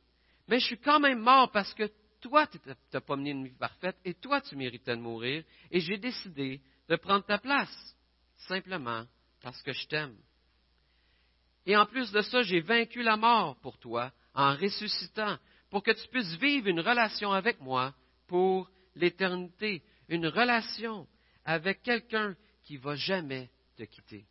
mais 0.47 0.59
je 0.59 0.65
suis 0.65 0.79
quand 0.79 0.99
même 0.99 1.19
mort 1.19 1.51
parce 1.51 1.73
que 1.73 1.89
toi, 2.21 2.47
tu 2.47 2.57
n'as 2.93 3.01
pas 3.01 3.15
mené 3.15 3.31
une 3.31 3.47
vie 3.47 3.57
parfaite 3.57 3.97
et 4.05 4.13
toi, 4.13 4.41
tu 4.41 4.55
méritais 4.55 4.95
de 4.95 5.01
mourir, 5.01 5.43
et 5.71 5.79
j'ai 5.79 5.97
décidé 5.97 6.61
de 6.87 6.95
prendre 6.95 7.25
ta 7.25 7.37
place, 7.37 7.95
simplement 8.47 9.05
parce 9.41 9.61
que 9.61 9.73
je 9.73 9.87
t'aime. 9.87 10.17
Et 11.65 11.75
en 11.77 11.85
plus 11.85 12.11
de 12.11 12.21
ça, 12.21 12.41
j'ai 12.43 12.61
vaincu 12.61 13.03
la 13.03 13.17
mort 13.17 13.57
pour 13.61 13.77
toi 13.77 14.11
en 14.33 14.55
ressuscitant, 14.55 15.37
pour 15.69 15.83
que 15.83 15.91
tu 15.91 16.07
puisses 16.09 16.35
vivre 16.35 16.67
une 16.67 16.79
relation 16.79 17.31
avec 17.31 17.59
moi 17.61 17.93
pour 18.27 18.69
l'éternité, 18.95 19.81
une 20.07 20.27
relation 20.27 21.07
avec 21.45 21.81
quelqu'un 21.81 22.35
qui 22.63 22.75
ne 22.75 22.79
va 22.79 22.95
jamais 22.95 23.49
te 23.75 23.83
quitter, 23.83 24.25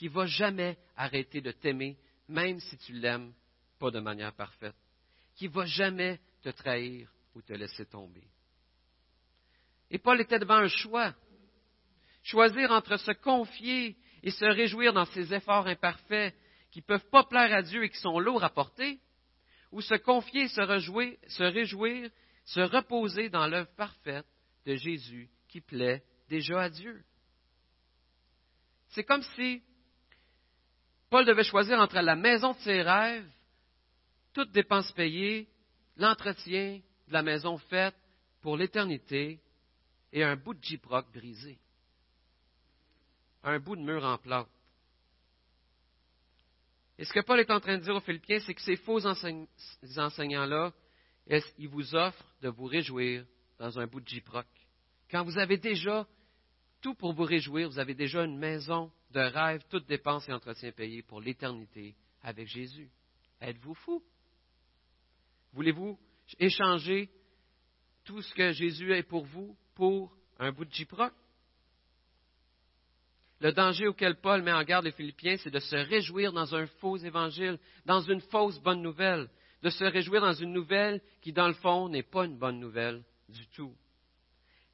qui 0.00 0.06
ne 0.06 0.14
va 0.14 0.24
jamais 0.24 0.78
arrêter 0.96 1.42
de 1.42 1.52
t'aimer, 1.52 1.98
même 2.26 2.58
si 2.58 2.78
tu 2.78 2.94
l'aimes 2.94 3.34
pas 3.78 3.90
de 3.90 4.00
manière 4.00 4.32
parfaite, 4.32 4.74
qui 5.34 5.46
ne 5.46 5.52
va 5.52 5.66
jamais 5.66 6.18
te 6.40 6.48
trahir 6.48 7.12
ou 7.34 7.42
te 7.42 7.52
laisser 7.52 7.84
tomber. 7.84 8.26
Et 9.90 9.98
Paul 9.98 10.18
était 10.18 10.38
devant 10.38 10.54
un 10.54 10.68
choix. 10.68 11.14
Choisir 12.22 12.70
entre 12.70 12.96
se 12.96 13.12
confier 13.12 13.94
et 14.22 14.30
se 14.30 14.46
réjouir 14.46 14.94
dans 14.94 15.04
ses 15.04 15.34
efforts 15.34 15.66
imparfaits 15.66 16.34
qui 16.70 16.78
ne 16.78 16.84
peuvent 16.84 17.10
pas 17.10 17.24
plaire 17.24 17.52
à 17.52 17.60
Dieu 17.60 17.84
et 17.84 17.90
qui 17.90 17.98
sont 17.98 18.18
lourds 18.18 18.42
à 18.42 18.48
porter, 18.48 18.98
ou 19.70 19.82
se 19.82 19.96
confier, 19.96 20.48
se, 20.48 20.62
réjouir, 20.62 21.14
se 21.28 21.42
réjouir, 21.42 22.10
se 22.46 22.60
reposer 22.60 23.28
dans 23.28 23.46
l'œuvre 23.46 23.74
parfaite 23.76 24.26
de 24.64 24.76
Jésus 24.76 25.28
qui 25.46 25.60
plaît 25.60 26.02
déjà 26.30 26.62
à 26.62 26.70
Dieu. 26.70 27.04
C'est 28.92 29.04
comme 29.04 29.22
si 29.36 29.62
Paul 31.10 31.26
devait 31.26 31.44
choisir 31.44 31.78
entre 31.80 31.96
la 31.96 32.14
maison 32.14 32.52
de 32.52 32.58
ses 32.58 32.82
rêves, 32.82 33.28
toutes 34.32 34.52
dépenses 34.52 34.92
payées, 34.92 35.48
l'entretien 35.96 36.80
de 37.08 37.12
la 37.12 37.22
maison 37.22 37.58
faite 37.58 37.96
pour 38.40 38.56
l'éternité 38.56 39.40
et 40.12 40.22
un 40.22 40.36
bout 40.36 40.54
de 40.54 40.62
gyproc 40.62 41.12
brisé, 41.12 41.58
un 43.42 43.58
bout 43.58 43.74
de 43.74 43.82
mur 43.82 44.04
en 44.04 44.18
plâtre. 44.18 44.48
Et 46.96 47.04
ce 47.04 47.12
que 47.12 47.20
Paul 47.20 47.40
est 47.40 47.50
en 47.50 47.60
train 47.60 47.78
de 47.78 47.82
dire 47.82 47.96
aux 47.96 48.00
Philippiens, 48.00 48.38
c'est 48.40 48.54
que 48.54 48.62
ces 48.62 48.76
faux 48.76 49.04
enseignants-là, 49.04 50.72
ils 51.58 51.68
vous 51.68 51.94
offrent 51.94 52.34
de 52.40 52.50
vous 52.50 52.66
réjouir 52.66 53.24
dans 53.58 53.78
un 53.80 53.86
bout 53.86 54.00
de 54.00 54.08
gyproc? 54.08 54.46
Quand 55.10 55.24
vous 55.24 55.38
avez 55.38 55.56
déjà 55.56 56.06
tout 56.80 56.94
pour 56.94 57.14
vous 57.14 57.24
réjouir, 57.24 57.68
vous 57.68 57.78
avez 57.78 57.94
déjà 57.94 58.22
une 58.24 58.38
maison 58.38 58.92
de 59.10 59.20
rêve, 59.20 59.62
toutes 59.68 59.86
dépenses 59.86 60.28
et 60.28 60.32
entretiens 60.32 60.72
payés 60.72 61.02
pour 61.02 61.20
l'éternité 61.20 61.94
avec 62.22 62.46
Jésus. 62.46 62.90
Êtes-vous 63.40 63.74
fou? 63.74 64.02
Voulez-vous 65.52 65.98
échanger 66.38 67.10
tout 68.04 68.22
ce 68.22 68.34
que 68.34 68.52
Jésus 68.52 68.92
est 68.92 69.02
pour 69.02 69.24
vous 69.24 69.56
pour 69.74 70.16
un 70.38 70.52
bout 70.52 70.64
de 70.64 70.72
gyproc? 70.72 71.12
Le 73.40 73.52
danger 73.52 73.88
auquel 73.88 74.16
Paul 74.16 74.42
met 74.42 74.52
en 74.52 74.62
garde 74.62 74.84
les 74.84 74.92
Philippiens, 74.92 75.36
c'est 75.38 75.50
de 75.50 75.60
se 75.60 75.76
réjouir 75.76 76.32
dans 76.32 76.54
un 76.54 76.66
faux 76.66 76.98
évangile, 76.98 77.58
dans 77.86 78.00
une 78.00 78.20
fausse 78.20 78.60
bonne 78.60 78.82
nouvelle, 78.82 79.30
de 79.62 79.70
se 79.70 79.84
réjouir 79.84 80.20
dans 80.20 80.34
une 80.34 80.52
nouvelle 80.52 81.00
qui, 81.22 81.32
dans 81.32 81.48
le 81.48 81.54
fond, 81.54 81.88
n'est 81.88 82.02
pas 82.02 82.26
une 82.26 82.38
bonne 82.38 82.60
nouvelle 82.60 83.02
du 83.28 83.46
tout. 83.48 83.74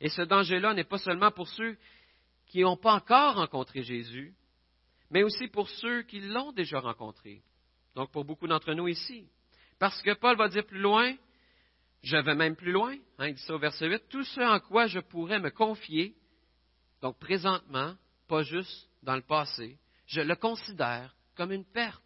Et 0.00 0.08
ce 0.08 0.22
danger-là 0.22 0.74
n'est 0.74 0.84
pas 0.84 0.98
seulement 0.98 1.30
pour 1.30 1.48
ceux 1.48 1.78
qui 2.46 2.60
n'ont 2.60 2.76
pas 2.76 2.94
encore 2.94 3.36
rencontré 3.36 3.82
Jésus, 3.82 4.34
mais 5.10 5.22
aussi 5.22 5.48
pour 5.48 5.68
ceux 5.68 6.02
qui 6.02 6.20
l'ont 6.20 6.52
déjà 6.52 6.80
rencontré. 6.80 7.42
Donc 7.94 8.10
pour 8.10 8.24
beaucoup 8.24 8.46
d'entre 8.46 8.72
nous 8.74 8.88
ici. 8.88 9.28
Parce 9.78 10.00
que 10.02 10.14
Paul 10.14 10.36
va 10.36 10.48
dire 10.48 10.66
plus 10.66 10.80
loin, 10.80 11.14
je 12.02 12.16
vais 12.16 12.34
même 12.34 12.56
plus 12.56 12.72
loin, 12.72 12.96
hein, 13.18 13.28
il 13.28 13.34
dit 13.34 13.42
ça 13.42 13.54
au 13.54 13.58
verset 13.58 13.88
8, 13.88 14.04
tout 14.08 14.22
ce 14.22 14.40
en 14.40 14.60
quoi 14.60 14.86
je 14.86 15.00
pourrais 15.00 15.40
me 15.40 15.50
confier, 15.50 16.14
donc 17.02 17.18
présentement, 17.18 17.94
pas 18.28 18.42
juste 18.42 18.88
dans 19.02 19.16
le 19.16 19.22
passé, 19.22 19.78
je 20.06 20.20
le 20.20 20.36
considère 20.36 21.14
comme 21.36 21.52
une 21.52 21.64
perte. 21.64 22.02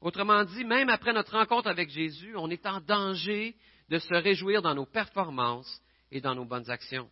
Autrement 0.00 0.44
dit, 0.44 0.64
même 0.64 0.90
après 0.90 1.12
notre 1.12 1.36
rencontre 1.36 1.68
avec 1.68 1.90
Jésus, 1.90 2.36
on 2.36 2.50
est 2.50 2.66
en 2.66 2.80
danger 2.80 3.56
de 3.88 3.98
se 3.98 4.14
réjouir 4.14 4.62
dans 4.62 4.74
nos 4.74 4.86
performances 4.86 5.80
et 6.10 6.20
dans 6.20 6.34
nos 6.34 6.44
bonnes 6.44 6.70
actions, 6.70 7.10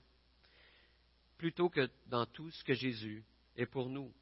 plutôt 1.39 1.69
que 1.69 1.89
dans 2.07 2.27
tout 2.27 2.51
ce 2.51 2.65
que 2.65 2.75
Jésus 2.75 3.25
est 3.57 3.67
pour 3.67 3.89
nous. 3.89 4.13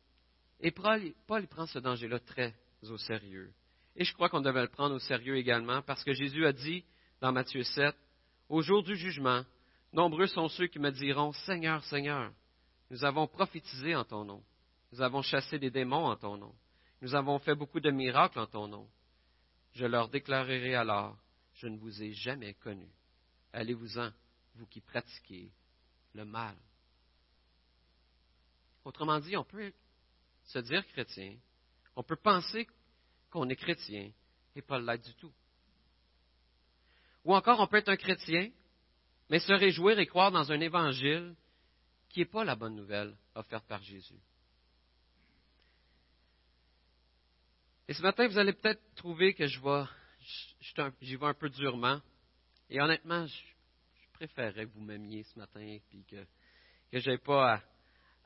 Et 0.60 0.70
Paul, 0.70 1.46
prend 1.48 1.66
ce 1.66 1.78
danger-là 1.78 2.20
très 2.20 2.54
au 2.88 2.96
sérieux. 2.98 3.52
Et 3.96 4.04
je 4.04 4.12
crois 4.12 4.28
qu'on 4.28 4.40
devait 4.40 4.62
le 4.62 4.68
prendre 4.68 4.94
au 4.94 4.98
sérieux 4.98 5.36
également, 5.36 5.82
parce 5.82 6.04
que 6.04 6.12
Jésus 6.12 6.46
a 6.46 6.52
dit 6.52 6.84
dans 7.20 7.32
Matthieu 7.32 7.62
7, 7.62 7.94
Au 8.48 8.60
jour 8.62 8.82
du 8.82 8.96
jugement, 8.96 9.44
nombreux 9.92 10.26
sont 10.26 10.48
ceux 10.48 10.66
qui 10.66 10.78
me 10.78 10.90
diront, 10.90 11.32
Seigneur, 11.32 11.82
Seigneur, 11.84 12.32
nous 12.90 13.04
avons 13.04 13.26
prophétisé 13.26 13.94
en 13.94 14.04
ton 14.04 14.24
nom, 14.24 14.42
nous 14.92 15.00
avons 15.00 15.22
chassé 15.22 15.58
des 15.58 15.70
démons 15.70 16.06
en 16.06 16.16
ton 16.16 16.36
nom, 16.36 16.54
nous 17.00 17.14
avons 17.14 17.38
fait 17.38 17.54
beaucoup 17.54 17.80
de 17.80 17.90
miracles 17.90 18.38
en 18.38 18.46
ton 18.46 18.68
nom. 18.68 18.88
Je 19.72 19.86
leur 19.86 20.08
déclarerai 20.08 20.74
alors, 20.74 21.16
je 21.54 21.66
ne 21.66 21.78
vous 21.78 22.02
ai 22.02 22.12
jamais 22.12 22.54
connu. 22.54 22.88
Allez-vous-en, 23.52 24.10
vous 24.54 24.66
qui 24.66 24.80
pratiquez 24.80 25.52
le 26.14 26.24
mal. 26.24 26.56
Autrement 28.84 29.18
dit, 29.20 29.36
on 29.36 29.44
peut 29.44 29.72
se 30.44 30.58
dire 30.58 30.86
chrétien, 30.88 31.36
on 31.96 32.02
peut 32.02 32.16
penser 32.16 32.68
qu'on 33.30 33.48
est 33.48 33.56
chrétien 33.56 34.10
et 34.54 34.62
pas 34.62 34.78
l'être 34.78 35.04
du 35.04 35.14
tout. 35.14 35.32
Ou 37.24 37.34
encore, 37.34 37.60
on 37.60 37.66
peut 37.66 37.78
être 37.78 37.88
un 37.88 37.96
chrétien, 37.96 38.50
mais 39.30 39.38
se 39.38 39.52
réjouir 39.52 39.98
et 39.98 40.06
croire 40.06 40.30
dans 40.30 40.52
un 40.52 40.60
évangile 40.60 41.34
qui 42.10 42.20
n'est 42.20 42.26
pas 42.26 42.44
la 42.44 42.54
bonne 42.54 42.76
nouvelle 42.76 43.16
offerte 43.34 43.66
par 43.66 43.82
Jésus. 43.82 44.20
Et 47.88 47.94
ce 47.94 48.02
matin, 48.02 48.26
vous 48.26 48.38
allez 48.38 48.52
peut-être 48.52 48.82
trouver 48.94 49.34
que 49.34 49.46
je 49.46 49.60
vais, 49.60 49.84
j'y 51.00 51.16
vais 51.16 51.26
un 51.26 51.34
peu 51.34 51.50
durement. 51.50 52.00
Et 52.70 52.80
honnêtement, 52.80 53.26
je, 53.26 53.34
préférerais 54.14 54.66
que 54.66 54.72
vous 54.72 54.80
m'aimiez 54.80 55.24
ce 55.24 55.38
matin 55.38 55.60
et 55.60 55.82
que, 56.08 56.24
je 56.92 57.10
n'aie 57.10 57.18
pas 57.18 57.60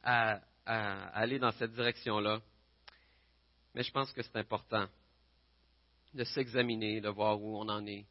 à, 0.02 0.40
aller 0.68 1.38
dans 1.38 1.52
cette 1.52 1.72
direction-là. 1.72 2.40
Mais 3.74 3.82
je 3.82 3.90
pense 3.90 4.12
que 4.12 4.22
c'est 4.22 4.36
important 4.36 4.86
de 6.14 6.24
s'examiner, 6.24 7.00
de 7.00 7.08
voir 7.08 7.40
où 7.40 7.58
on 7.58 7.68
en 7.68 7.86
est 7.86 8.06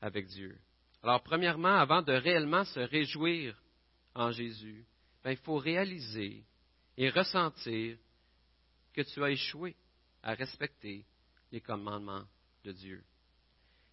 avec 0.00 0.26
Dieu. 0.26 0.58
Alors, 1.02 1.22
premièrement, 1.22 1.76
avant 1.76 2.02
de 2.02 2.12
réellement 2.12 2.64
se 2.64 2.80
réjouir 2.80 3.56
en 4.14 4.30
Jésus, 4.30 4.84
ben, 5.22 5.30
il 5.32 5.36
faut 5.38 5.56
réaliser 5.56 6.44
et 6.96 7.10
ressentir 7.10 7.96
que 8.92 9.02
tu 9.02 9.22
as 9.22 9.30
échoué 9.30 9.76
à 10.22 10.34
respecter 10.34 11.04
les 11.52 11.60
commandements 11.60 12.24
de 12.64 12.72
Dieu. 12.72 13.04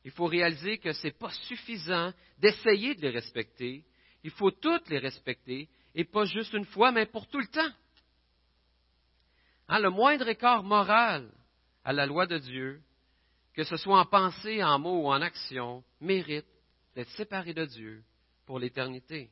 Il 0.06 0.12
faut 0.12 0.26
réaliser 0.26 0.78
que 0.78 0.92
ce 0.94 1.08
n'est 1.08 1.14
pas 1.14 1.32
suffisant 1.48 2.14
d'essayer 2.40 2.96
de 2.96 3.02
les 3.02 3.10
respecter. 3.10 3.86
Il 4.24 4.32
faut 4.32 4.52
toutes 4.52 4.90
les 4.90 5.00
respecter, 5.00 5.70
et 5.96 6.06
pas 6.06 6.26
juste 6.26 6.54
une 6.54 6.66
fois, 6.66 6.92
mais 6.92 7.06
pour 7.06 7.28
tout 7.28 7.40
le 7.40 7.48
temps. 7.48 7.72
Hein, 9.74 9.80
le 9.80 9.90
moindre 9.90 10.28
écart 10.28 10.62
moral 10.62 11.32
à 11.84 11.94
la 11.94 12.06
loi 12.06 12.28
de 12.28 12.38
Dieu, 12.38 12.80
que 13.56 13.64
ce 13.64 13.76
soit 13.76 14.00
en 14.00 14.06
pensée, 14.06 14.64
en 14.64 14.78
mots 14.78 15.02
ou 15.02 15.08
en 15.08 15.20
action, 15.20 15.84
mérite 16.00 16.46
d'être 16.94 17.10
séparé 17.14 17.56
de 17.56 17.66
Dieu 17.66 18.04
pour 18.46 18.60
l'éternité. 18.60 19.32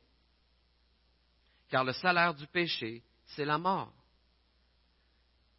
Car 1.68 1.84
le 1.84 1.92
salaire 1.92 2.34
du 2.34 2.48
péché, 2.48 3.04
c'est 3.24 3.44
la 3.44 3.56
mort. 3.56 3.94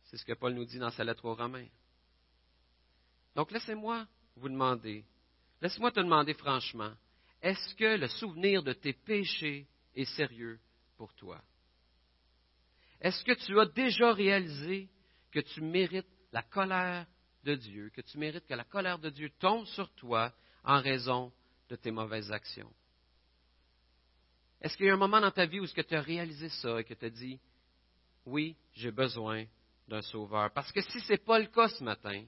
C'est 0.03 0.17
ce 0.17 0.25
que 0.25 0.33
Paul 0.33 0.53
nous 0.53 0.65
dit 0.65 0.79
dans 0.79 0.91
sa 0.91 1.05
lettre 1.05 1.23
aux 1.23 1.35
Romains. 1.35 1.69
Donc 3.37 3.51
laissez-moi 3.51 4.05
vous 4.35 4.49
demander, 4.49 5.05
laisse-moi 5.61 5.91
te 5.91 6.01
demander 6.01 6.33
franchement, 6.33 6.91
est-ce 7.41 7.73
que 7.75 7.95
le 7.95 8.09
souvenir 8.09 8.61
de 8.61 8.73
tes 8.73 8.91
péchés 8.91 9.65
est 9.95 10.13
sérieux 10.13 10.59
pour 10.97 11.13
toi? 11.13 11.41
Est-ce 13.03 13.23
que 13.25 13.33
tu 13.33 13.59
as 13.59 13.65
déjà 13.65 14.13
réalisé 14.13 14.89
que 15.31 15.41
tu 15.41 15.61
mérites 15.61 16.07
la 16.31 16.41
colère 16.41 17.05
de 17.43 17.53
Dieu, 17.53 17.91
que 17.93 18.01
tu 18.01 18.17
mérites 18.17 18.47
que 18.47 18.53
la 18.53 18.63
colère 18.63 18.97
de 18.97 19.09
Dieu 19.09 19.29
tombe 19.39 19.65
sur 19.65 19.93
toi 19.95 20.33
en 20.63 20.81
raison 20.81 21.31
de 21.67 21.75
tes 21.75 21.91
mauvaises 21.91 22.31
actions? 22.31 22.71
Est-ce 24.61 24.77
qu'il 24.77 24.85
y 24.85 24.89
a 24.89 24.93
un 24.93 24.97
moment 24.97 25.19
dans 25.19 25.31
ta 25.31 25.45
vie 25.45 25.59
où 25.59 25.67
tu 25.67 25.95
as 25.95 26.01
réalisé 26.01 26.47
ça 26.47 26.79
et 26.79 26.85
que 26.85 26.93
tu 26.93 27.05
as 27.05 27.09
dit, 27.09 27.37
oui, 28.25 28.55
j'ai 28.71 28.91
besoin 28.91 29.45
d'un 29.89 30.01
sauveur? 30.01 30.53
Parce 30.53 30.71
que 30.71 30.79
si 30.79 31.01
ce 31.01 31.11
n'est 31.11 31.17
pas 31.17 31.39
le 31.39 31.47
cas 31.47 31.67
ce 31.67 31.83
matin, 31.83 32.23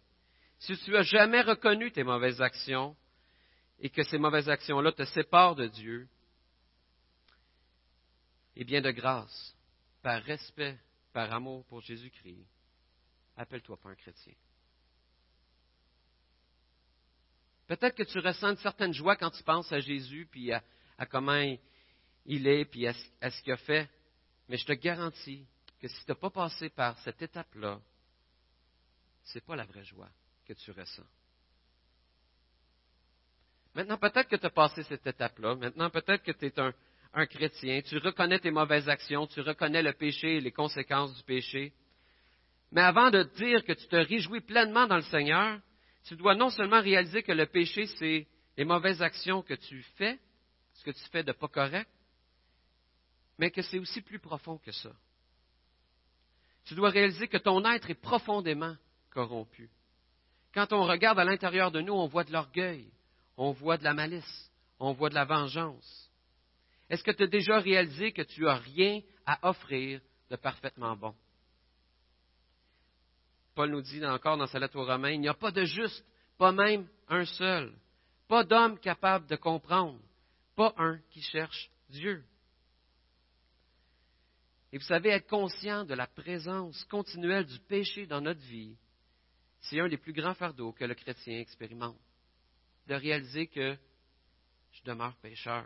si 0.59 0.77
tu 0.77 0.91
n'as 0.91 1.03
jamais 1.03 1.41
reconnu 1.41 1.89
tes 1.93 2.03
mauvaises 2.03 2.41
actions 2.41 2.97
et 3.79 3.89
que 3.89 4.03
ces 4.03 4.17
mauvaises 4.17 4.49
actions-là 4.49 4.91
te 4.91 5.05
séparent 5.05 5.55
de 5.55 5.67
Dieu, 5.67 6.09
eh 8.57 8.65
bien 8.65 8.81
de 8.81 8.91
grâce, 8.91 9.54
par 10.05 10.21
respect, 10.21 10.77
par 11.11 11.33
amour 11.33 11.65
pour 11.65 11.81
Jésus-Christ, 11.81 12.45
appelle-toi 13.37 13.75
pas 13.75 13.89
un 13.89 13.95
chrétien. 13.95 14.35
Peut-être 17.65 17.95
que 17.95 18.03
tu 18.03 18.19
ressens 18.19 18.51
une 18.51 18.57
certaine 18.57 18.93
joie 18.93 19.15
quand 19.15 19.31
tu 19.31 19.41
penses 19.41 19.71
à 19.71 19.79
Jésus, 19.79 20.27
puis 20.29 20.51
à, 20.53 20.61
comment 21.09 21.57
il 22.23 22.45
est, 22.45 22.65
puis 22.65 22.85
à, 22.85 22.93
à 23.19 23.31
ce 23.31 23.41
qu'il 23.41 23.53
a 23.53 23.57
fait, 23.57 23.89
mais 24.47 24.57
je 24.57 24.65
te 24.67 24.73
garantis 24.73 25.43
que 25.81 25.87
si 25.87 26.05
tu 26.05 26.11
n'as 26.11 26.15
pas 26.15 26.29
passé 26.29 26.69
par 26.69 26.99
cette 26.99 27.23
étape-là, 27.23 27.81
ce 29.23 29.39
n'est 29.39 29.41
pas 29.43 29.55
la 29.55 29.65
vraie 29.65 29.85
joie 29.85 30.11
que 30.45 30.53
tu 30.53 30.69
ressens. 30.69 31.07
Maintenant, 33.73 33.97
peut-être 33.97 34.29
que 34.29 34.35
tu 34.35 34.45
as 34.45 34.51
passé 34.51 34.83
cette 34.83 35.07
étape-là. 35.07 35.55
Maintenant, 35.55 35.89
peut-être 35.89 36.21
que 36.21 36.31
tu 36.31 36.45
es 36.45 36.59
un, 36.59 36.75
un, 37.15 37.25
chrétien. 37.25 37.81
Tu 37.81 37.97
reconnais 37.97 38.39
tes 38.39 38.51
mauvaises 38.51 38.87
actions. 38.87 39.27
Tu 39.27 39.41
reconnais 39.41 39.81
le 39.81 39.93
péché 39.93 40.37
et 40.37 40.41
les 40.41 40.51
conséquences 40.51 41.15
du 41.15 41.23
péché. 41.23 41.73
Mais 42.71 42.81
avant 42.81 43.09
de 43.09 43.23
dire 43.37 43.63
que 43.63 43.73
tu 43.73 43.87
te 43.87 43.95
réjouis 43.95 44.41
pleinement 44.41 44.85
dans 44.87 44.97
le 44.97 45.01
Seigneur, 45.03 45.59
tu 46.03 46.15
dois 46.15 46.35
non 46.35 46.49
seulement 46.49 46.81
réaliser 46.81 47.23
que 47.23 47.31
le 47.31 47.45
péché, 47.45 47.87
c'est 47.97 48.27
les 48.57 48.65
mauvaises 48.65 49.01
actions 49.01 49.41
que 49.41 49.53
tu 49.53 49.81
fais, 49.97 50.19
ce 50.73 50.83
que 50.83 50.91
tu 50.91 51.03
fais 51.11 51.23
de 51.23 51.31
pas 51.31 51.47
correct, 51.47 51.89
mais 53.37 53.51
que 53.51 53.61
c'est 53.61 53.79
aussi 53.79 54.01
plus 54.01 54.19
profond 54.19 54.57
que 54.57 54.71
ça. 54.71 54.91
Tu 56.65 56.75
dois 56.75 56.89
réaliser 56.89 57.27
que 57.27 57.37
ton 57.37 57.63
être 57.65 57.89
est 57.89 58.01
profondément 58.01 58.75
corrompu. 59.11 59.69
Quand 60.53 60.73
on 60.73 60.83
regarde 60.83 61.19
à 61.19 61.25
l'intérieur 61.25 61.71
de 61.71 61.81
nous, 61.81 61.93
on 61.93 62.07
voit 62.07 62.23
de 62.23 62.31
l'orgueil, 62.31 62.89
on 63.37 63.51
voit 63.51 63.77
de 63.77 63.83
la 63.83 63.93
malice, 63.93 64.51
on 64.79 64.93
voit 64.93 65.09
de 65.09 65.15
la 65.15 65.25
vengeance. 65.25 66.09
Est-ce 66.89 67.03
que 67.03 67.11
tu 67.11 67.23
as 67.23 67.27
déjà 67.27 67.59
réalisé 67.59 68.11
que 68.11 68.21
tu 68.21 68.43
n'as 68.43 68.57
rien 68.57 69.01
à 69.25 69.49
offrir 69.49 70.01
de 70.29 70.35
parfaitement 70.35 70.95
bon? 70.95 71.15
Paul 73.55 73.71
nous 73.71 73.81
dit 73.81 74.05
encore 74.05 74.37
dans 74.37 74.47
sa 74.47 74.59
lettre 74.59 74.77
aux 74.77 74.85
Romains, 74.85 75.11
il 75.11 75.21
n'y 75.21 75.29
a 75.29 75.33
pas 75.33 75.51
de 75.51 75.63
juste, 75.63 76.05
pas 76.37 76.51
même 76.51 76.87
un 77.07 77.25
seul, 77.25 77.73
pas 78.27 78.43
d'homme 78.43 78.77
capable 78.79 79.27
de 79.27 79.35
comprendre, 79.35 79.99
pas 80.55 80.73
un 80.77 80.99
qui 81.09 81.21
cherche 81.21 81.71
Dieu. 81.89 82.23
Et 84.71 84.77
vous 84.77 84.83
savez, 84.83 85.09
être 85.09 85.29
conscient 85.29 85.85
de 85.85 85.93
la 85.93 86.05
présence 86.05 86.83
continuelle 86.85 87.45
du 87.45 87.59
péché 87.59 88.05
dans 88.07 88.19
notre 88.19 88.41
vie, 88.41 88.75
c'est 89.61 89.79
un 89.79 89.87
des 89.87 89.97
plus 89.97 90.13
grands 90.13 90.33
fardeaux 90.33 90.73
que 90.73 90.83
le 90.83 90.93
chrétien 90.93 91.39
expérimente. 91.39 91.97
De 92.87 92.93
réaliser 92.93 93.47
que 93.47 93.75
je 94.71 94.83
demeure 94.83 95.15
pécheur. 95.15 95.65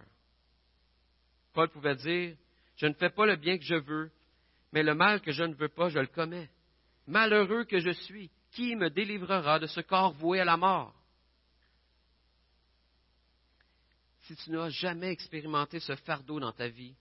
Paul 1.59 1.67
pouvait 1.71 1.97
dire, 1.97 2.37
je 2.77 2.85
ne 2.85 2.93
fais 2.93 3.09
pas 3.09 3.25
le 3.25 3.35
bien 3.35 3.57
que 3.57 3.65
je 3.65 3.75
veux, 3.75 4.09
mais 4.71 4.81
le 4.81 4.95
mal 4.95 5.19
que 5.19 5.33
je 5.33 5.43
ne 5.43 5.53
veux 5.55 5.67
pas, 5.67 5.89
je 5.89 5.99
le 5.99 6.07
commets. 6.07 6.49
Malheureux 7.05 7.65
que 7.65 7.79
je 7.79 7.89
suis, 7.89 8.31
qui 8.51 8.77
me 8.77 8.89
délivrera 8.89 9.59
de 9.59 9.67
ce 9.67 9.81
corps 9.81 10.13
voué 10.13 10.39
à 10.39 10.45
la 10.45 10.55
mort? 10.55 10.95
Si 14.21 14.37
tu 14.37 14.51
n'as 14.51 14.69
jamais 14.69 15.09
expérimenté 15.09 15.81
ce 15.81 15.97
fardeau 15.97 16.39
dans 16.39 16.53
ta 16.53 16.69
vie, 16.69 16.95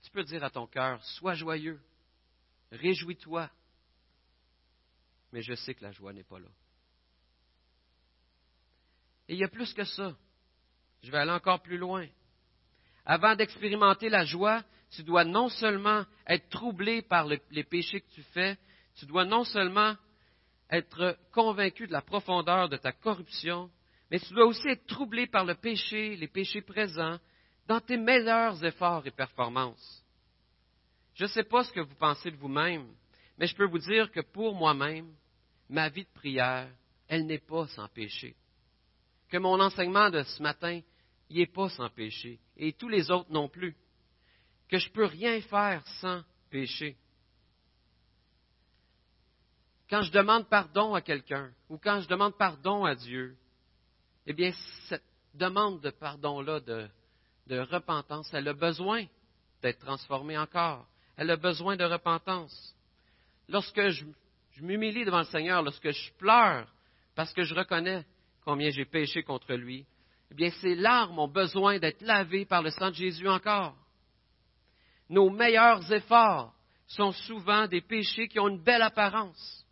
tu 0.00 0.10
peux 0.10 0.24
dire 0.24 0.42
à 0.42 0.48
ton 0.48 0.66
cœur, 0.66 1.04
sois 1.04 1.34
joyeux, 1.34 1.78
réjouis-toi, 2.70 3.50
mais 5.30 5.42
je 5.42 5.52
sais 5.56 5.74
que 5.74 5.84
la 5.84 5.92
joie 5.92 6.14
n'est 6.14 6.24
pas 6.24 6.38
là. 6.38 6.48
Et 9.28 9.34
il 9.34 9.40
y 9.40 9.44
a 9.44 9.48
plus 9.48 9.74
que 9.74 9.84
ça. 9.84 10.16
Je 11.02 11.10
vais 11.10 11.18
aller 11.18 11.32
encore 11.32 11.60
plus 11.60 11.76
loin. 11.76 12.08
Avant 13.04 13.34
d'expérimenter 13.34 14.08
la 14.08 14.24
joie, 14.24 14.62
tu 14.90 15.02
dois 15.02 15.24
non 15.24 15.48
seulement 15.48 16.04
être 16.26 16.48
troublé 16.50 17.02
par 17.02 17.26
les 17.26 17.64
péchés 17.64 18.00
que 18.00 18.10
tu 18.14 18.22
fais, 18.34 18.56
tu 18.96 19.06
dois 19.06 19.24
non 19.24 19.44
seulement 19.44 19.96
être 20.70 21.18
convaincu 21.32 21.86
de 21.86 21.92
la 21.92 22.02
profondeur 22.02 22.68
de 22.68 22.76
ta 22.76 22.92
corruption, 22.92 23.70
mais 24.10 24.20
tu 24.20 24.32
dois 24.34 24.46
aussi 24.46 24.68
être 24.68 24.86
troublé 24.86 25.26
par 25.26 25.44
le 25.44 25.54
péché, 25.54 26.16
les 26.16 26.28
péchés 26.28 26.62
présents, 26.62 27.18
dans 27.66 27.80
tes 27.80 27.96
meilleurs 27.96 28.62
efforts 28.64 29.06
et 29.06 29.10
performances. 29.10 30.04
Je 31.14 31.24
ne 31.24 31.28
sais 31.28 31.44
pas 31.44 31.64
ce 31.64 31.72
que 31.72 31.80
vous 31.80 31.94
pensez 31.94 32.30
de 32.30 32.36
vous-même, 32.36 32.86
mais 33.38 33.46
je 33.46 33.56
peux 33.56 33.66
vous 33.66 33.78
dire 33.78 34.10
que 34.10 34.20
pour 34.20 34.54
moi-même, 34.54 35.12
ma 35.68 35.88
vie 35.88 36.04
de 36.04 36.12
prière, 36.14 36.68
elle 37.08 37.26
n'est 37.26 37.38
pas 37.38 37.66
sans 37.68 37.88
péché. 37.88 38.34
Que 39.28 39.38
mon 39.38 39.60
enseignement 39.60 40.10
de 40.10 40.22
ce 40.22 40.42
matin, 40.42 40.80
il 41.32 41.38
n'est 41.38 41.46
pas 41.46 41.68
sans 41.70 41.88
péché, 41.88 42.38
et 42.56 42.72
tous 42.74 42.88
les 42.88 43.10
autres 43.10 43.30
non 43.30 43.48
plus. 43.48 43.74
Que 44.68 44.78
je 44.78 44.88
ne 44.88 44.92
peux 44.92 45.06
rien 45.06 45.40
faire 45.40 45.86
sans 46.00 46.22
péché. 46.50 46.96
Quand 49.88 50.02
je 50.02 50.12
demande 50.12 50.48
pardon 50.48 50.94
à 50.94 51.00
quelqu'un, 51.00 51.52
ou 51.68 51.78
quand 51.78 52.00
je 52.00 52.08
demande 52.08 52.36
pardon 52.36 52.84
à 52.84 52.94
Dieu, 52.94 53.36
eh 54.26 54.32
bien, 54.32 54.52
cette 54.88 55.04
demande 55.34 55.80
de 55.80 55.90
pardon-là, 55.90 56.60
de, 56.60 56.88
de 57.46 57.58
repentance, 57.58 58.32
elle 58.32 58.48
a 58.48 58.54
besoin 58.54 59.04
d'être 59.62 59.80
transformée 59.80 60.38
encore. 60.38 60.86
Elle 61.16 61.30
a 61.30 61.36
besoin 61.36 61.76
de 61.76 61.84
repentance. 61.84 62.76
Lorsque 63.48 63.88
je, 63.88 64.04
m'humilie 64.60 65.04
devant 65.04 65.18
le 65.18 65.24
Seigneur, 65.24 65.62
lorsque 65.62 65.90
je 65.90 66.12
pleure 66.12 66.72
parce 67.14 67.32
que 67.32 67.42
je 67.42 67.54
reconnais 67.54 68.04
combien 68.44 68.70
j'ai 68.70 68.84
péché 68.84 69.22
contre 69.22 69.54
lui, 69.54 69.86
eh 70.32 70.34
bien, 70.34 70.50
ces 70.62 70.74
larmes 70.74 71.18
ont 71.18 71.28
besoin 71.28 71.78
d'être 71.78 72.00
lavées 72.00 72.46
par 72.46 72.62
le 72.62 72.70
sang 72.70 72.88
de 72.88 72.94
Jésus 72.94 73.28
encore. 73.28 73.76
Nos 75.10 75.28
meilleurs 75.28 75.92
efforts 75.92 76.54
sont 76.86 77.12
souvent 77.12 77.66
des 77.66 77.82
péchés 77.82 78.28
qui 78.28 78.40
ont 78.40 78.48
une 78.48 78.62
belle 78.62 78.80
apparence. 78.80 79.66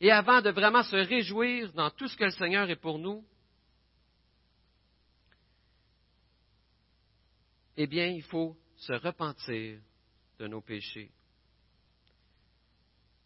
Et 0.00 0.10
avant 0.10 0.42
de 0.42 0.50
vraiment 0.50 0.82
se 0.82 0.96
réjouir 0.96 1.72
dans 1.74 1.90
tout 1.90 2.08
ce 2.08 2.16
que 2.16 2.24
le 2.24 2.30
Seigneur 2.32 2.68
est 2.68 2.74
pour 2.74 2.98
nous, 2.98 3.24
eh 7.76 7.86
bien, 7.86 8.08
il 8.08 8.24
faut 8.24 8.56
se 8.78 8.94
repentir 8.94 9.78
de 10.40 10.48
nos 10.48 10.60
péchés, 10.60 11.12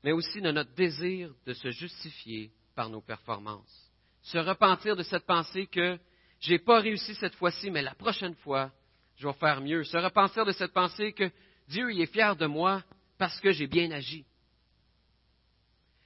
mais 0.04 0.12
aussi 0.12 0.42
de 0.42 0.50
notre 0.50 0.74
désir 0.74 1.34
de 1.46 1.54
se 1.54 1.70
justifier 1.70 2.52
par 2.74 2.90
nos 2.90 3.00
performances. 3.00 3.89
Se 4.22 4.38
repentir 4.38 4.96
de 4.96 5.02
cette 5.02 5.26
pensée 5.26 5.66
que 5.66 5.98
je 6.40 6.52
n'ai 6.52 6.58
pas 6.58 6.80
réussi 6.80 7.14
cette 7.14 7.34
fois-ci, 7.34 7.70
mais 7.70 7.82
la 7.82 7.94
prochaine 7.94 8.34
fois, 8.36 8.70
je 9.16 9.26
vais 9.26 9.34
faire 9.34 9.60
mieux. 9.60 9.84
Se 9.84 9.96
repentir 9.96 10.44
de 10.44 10.52
cette 10.52 10.72
pensée 10.72 11.12
que 11.12 11.30
Dieu 11.68 11.90
est 11.90 12.06
fier 12.06 12.36
de 12.36 12.46
moi 12.46 12.82
parce 13.18 13.38
que 13.40 13.52
j'ai 13.52 13.66
bien 13.66 13.90
agi. 13.90 14.24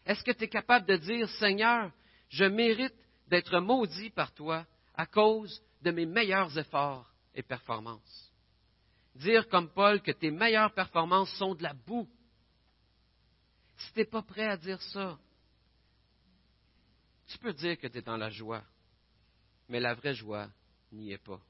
Est-ce 0.07 0.23
que 0.23 0.33
tu 0.33 0.45
es 0.45 0.49
capable 0.49 0.87
de 0.87 0.97
dire, 0.97 1.29
Seigneur, 1.31 1.91
je 2.29 2.45
mérite 2.45 2.95
d'être 3.29 3.59
maudit 3.61 4.11
par 4.11 4.33
toi 4.33 4.67
à 4.95 5.07
cause 5.07 5.63
de 5.83 5.91
mes 5.91 6.07
meilleurs 6.07 6.57
efforts 6.59 7.09
et 7.35 7.43
performances? 7.43 8.35
dire 9.15 9.49
comme 9.49 9.71
Paul 9.71 10.01
que 10.03 10.13
tes 10.13 10.31
meilleures 10.31 10.73
performances 10.73 11.33
sont 11.35 11.55
de 11.55 11.63
la 11.63 11.75
boue. 11.75 12.09
Si 13.77 13.93
tu 13.93 14.01
n'es 14.01 14.05
pas 14.05 14.23
prêt 14.23 14.47
à 14.47 14.57
dire 14.57 14.81
ça, 14.83 15.19
tu 17.27 17.39
peux 17.39 17.53
dire 17.53 17.79
que 17.79 17.87
tu 17.87 17.99
es 17.99 18.03
dans 18.03 18.17
la 18.17 18.31
joie, 18.31 18.63
mais 19.69 19.81
la 19.81 19.95
vraie 19.95 20.15
joie 20.15 20.49
n'y 20.93 21.13
est 21.13 21.19
pas. 21.19 21.41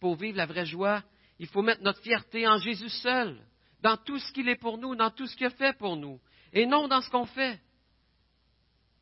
Pour 0.00 0.16
vivre 0.16 0.36
la 0.36 0.46
vraie 0.46 0.66
joie, 0.66 1.02
il 1.38 1.46
faut 1.46 1.62
mettre 1.62 1.82
notre 1.82 2.00
fierté 2.00 2.46
en 2.46 2.58
Jésus 2.58 2.90
seul, 2.90 3.40
dans 3.80 3.96
tout 3.96 4.18
ce 4.18 4.32
qu'il 4.32 4.48
est 4.48 4.56
pour 4.56 4.78
nous, 4.78 4.94
dans 4.94 5.10
tout 5.10 5.26
ce 5.26 5.36
qu'il 5.36 5.46
a 5.46 5.50
fait 5.50 5.76
pour 5.76 5.96
nous, 5.96 6.20
et 6.52 6.66
non 6.66 6.88
dans 6.88 7.00
ce 7.00 7.10
qu'on 7.10 7.26
fait. 7.26 7.60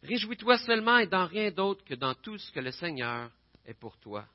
Réjouis-toi 0.02 0.58
seulement 0.58 0.98
et 0.98 1.06
dans 1.06 1.26
rien 1.26 1.50
d'autre 1.50 1.84
que 1.84 1.94
dans 1.94 2.14
tout 2.14 2.38
ce 2.38 2.50
que 2.50 2.60
le 2.60 2.72
Seigneur 2.72 3.30
est 3.64 3.74
pour 3.74 3.98
toi. 3.98 4.26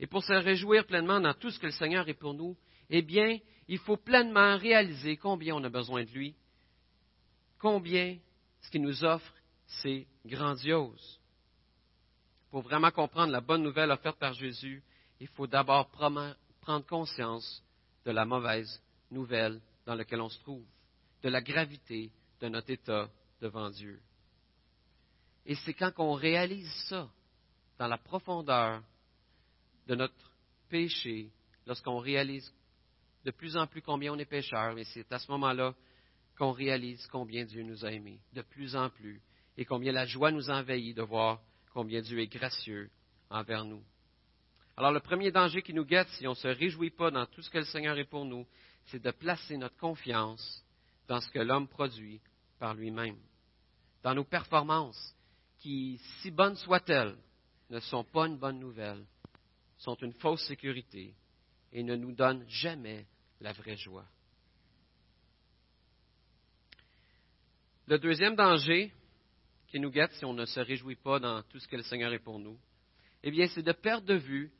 Et 0.00 0.06
pour 0.06 0.24
se 0.24 0.32
réjouir 0.32 0.86
pleinement 0.86 1.20
dans 1.20 1.34
tout 1.34 1.50
ce 1.50 1.58
que 1.58 1.66
le 1.66 1.72
Seigneur 1.72 2.08
est 2.08 2.14
pour 2.14 2.34
nous, 2.34 2.56
eh 2.88 3.02
bien, 3.02 3.38
il 3.68 3.78
faut 3.78 3.96
pleinement 3.96 4.56
réaliser 4.56 5.16
combien 5.16 5.54
on 5.54 5.64
a 5.64 5.68
besoin 5.68 6.04
de 6.04 6.10
lui, 6.10 6.34
combien 7.58 8.18
ce 8.62 8.70
qu'il 8.70 8.82
nous 8.82 9.04
offre, 9.04 9.34
c'est 9.66 10.06
grandiose. 10.24 11.20
Pour 12.50 12.62
vraiment 12.62 12.90
comprendre 12.90 13.32
la 13.32 13.40
bonne 13.40 13.62
nouvelle 13.62 13.90
offerte 13.90 14.18
par 14.18 14.32
Jésus, 14.34 14.82
il 15.20 15.28
faut 15.28 15.46
d'abord 15.46 15.88
prendre 15.88 16.86
conscience 16.86 17.62
de 18.04 18.10
la 18.10 18.24
mauvaise 18.24 18.82
nouvelle 19.10 19.60
dans 19.86 19.94
laquelle 19.94 20.20
on 20.20 20.28
se 20.28 20.40
trouve, 20.40 20.64
de 21.22 21.28
la 21.28 21.40
gravité 21.40 22.10
de 22.40 22.48
notre 22.48 22.70
état 22.70 23.08
devant 23.40 23.70
Dieu. 23.70 24.00
Et 25.46 25.54
c'est 25.56 25.74
quand 25.74 25.92
on 25.98 26.14
réalise 26.14 26.70
ça, 26.88 27.08
dans 27.78 27.86
la 27.86 27.98
profondeur 27.98 28.82
de 29.86 29.94
notre 29.94 30.32
péché, 30.68 31.30
lorsqu'on 31.66 31.98
réalise 31.98 32.52
de 33.24 33.30
plus 33.30 33.56
en 33.56 33.66
plus 33.66 33.82
combien 33.82 34.12
on 34.12 34.18
est 34.18 34.24
pécheur, 34.24 34.74
mais 34.74 34.84
c'est 34.84 35.10
à 35.12 35.18
ce 35.18 35.30
moment-là 35.32 35.74
qu'on 36.38 36.52
réalise 36.52 37.06
combien 37.08 37.44
Dieu 37.44 37.62
nous 37.62 37.84
a 37.84 37.92
aimés, 37.92 38.20
de 38.32 38.42
plus 38.42 38.76
en 38.76 38.90
plus, 38.90 39.20
et 39.56 39.64
combien 39.64 39.92
la 39.92 40.06
joie 40.06 40.30
nous 40.30 40.50
envahit 40.50 40.96
de 40.96 41.02
voir 41.02 41.40
combien 41.72 42.00
Dieu 42.00 42.20
est 42.20 42.26
gracieux 42.26 42.90
envers 43.30 43.64
nous. 43.64 43.82
Alors 44.76 44.92
le 44.92 45.00
premier 45.00 45.30
danger 45.30 45.62
qui 45.62 45.72
nous 45.72 45.84
guette 45.84 46.08
si 46.10 46.26
on 46.26 46.30
ne 46.30 46.36
se 46.36 46.48
réjouit 46.48 46.90
pas 46.90 47.10
dans 47.10 47.26
tout 47.26 47.42
ce 47.42 47.50
que 47.50 47.58
le 47.58 47.64
Seigneur 47.64 47.96
est 47.98 48.04
pour 48.04 48.24
nous, 48.24 48.46
c'est 48.86 49.02
de 49.02 49.10
placer 49.10 49.56
notre 49.56 49.76
confiance 49.76 50.64
dans 51.08 51.20
ce 51.20 51.30
que 51.30 51.38
l'homme 51.38 51.68
produit 51.68 52.20
par 52.58 52.74
lui-même, 52.74 53.18
dans 54.02 54.14
nos 54.14 54.24
performances, 54.24 55.14
qui, 55.60 56.00
si 56.20 56.30
bonnes 56.30 56.56
soient-elles, 56.56 57.16
ne 57.70 57.80
sont 57.80 58.04
pas 58.04 58.26
une 58.26 58.38
bonne 58.38 58.58
nouvelle 58.58 59.04
sont 59.78 59.96
une 59.96 60.12
fausse 60.14 60.46
sécurité 60.46 61.14
et 61.72 61.82
ne 61.82 61.96
nous 61.96 62.12
donnent 62.12 62.44
jamais 62.48 63.06
la 63.40 63.52
vraie 63.52 63.76
joie. 63.76 64.06
Le 67.86 67.98
deuxième 67.98 68.34
danger 68.34 68.92
qui 69.74 69.80
nous 69.80 69.90
guette 69.90 70.12
si 70.12 70.24
on 70.24 70.34
ne 70.34 70.44
se 70.44 70.60
réjouit 70.60 70.94
pas 70.94 71.18
dans 71.18 71.42
tout 71.42 71.58
ce 71.58 71.66
que 71.66 71.74
le 71.74 71.82
Seigneur 71.82 72.12
est 72.12 72.20
pour 72.20 72.38
nous, 72.38 72.56
eh 73.24 73.30
bien, 73.32 73.48
c'est 73.48 73.64
de 73.64 73.72
perdre 73.72 74.06
de 74.06 74.14
vue 74.14 74.52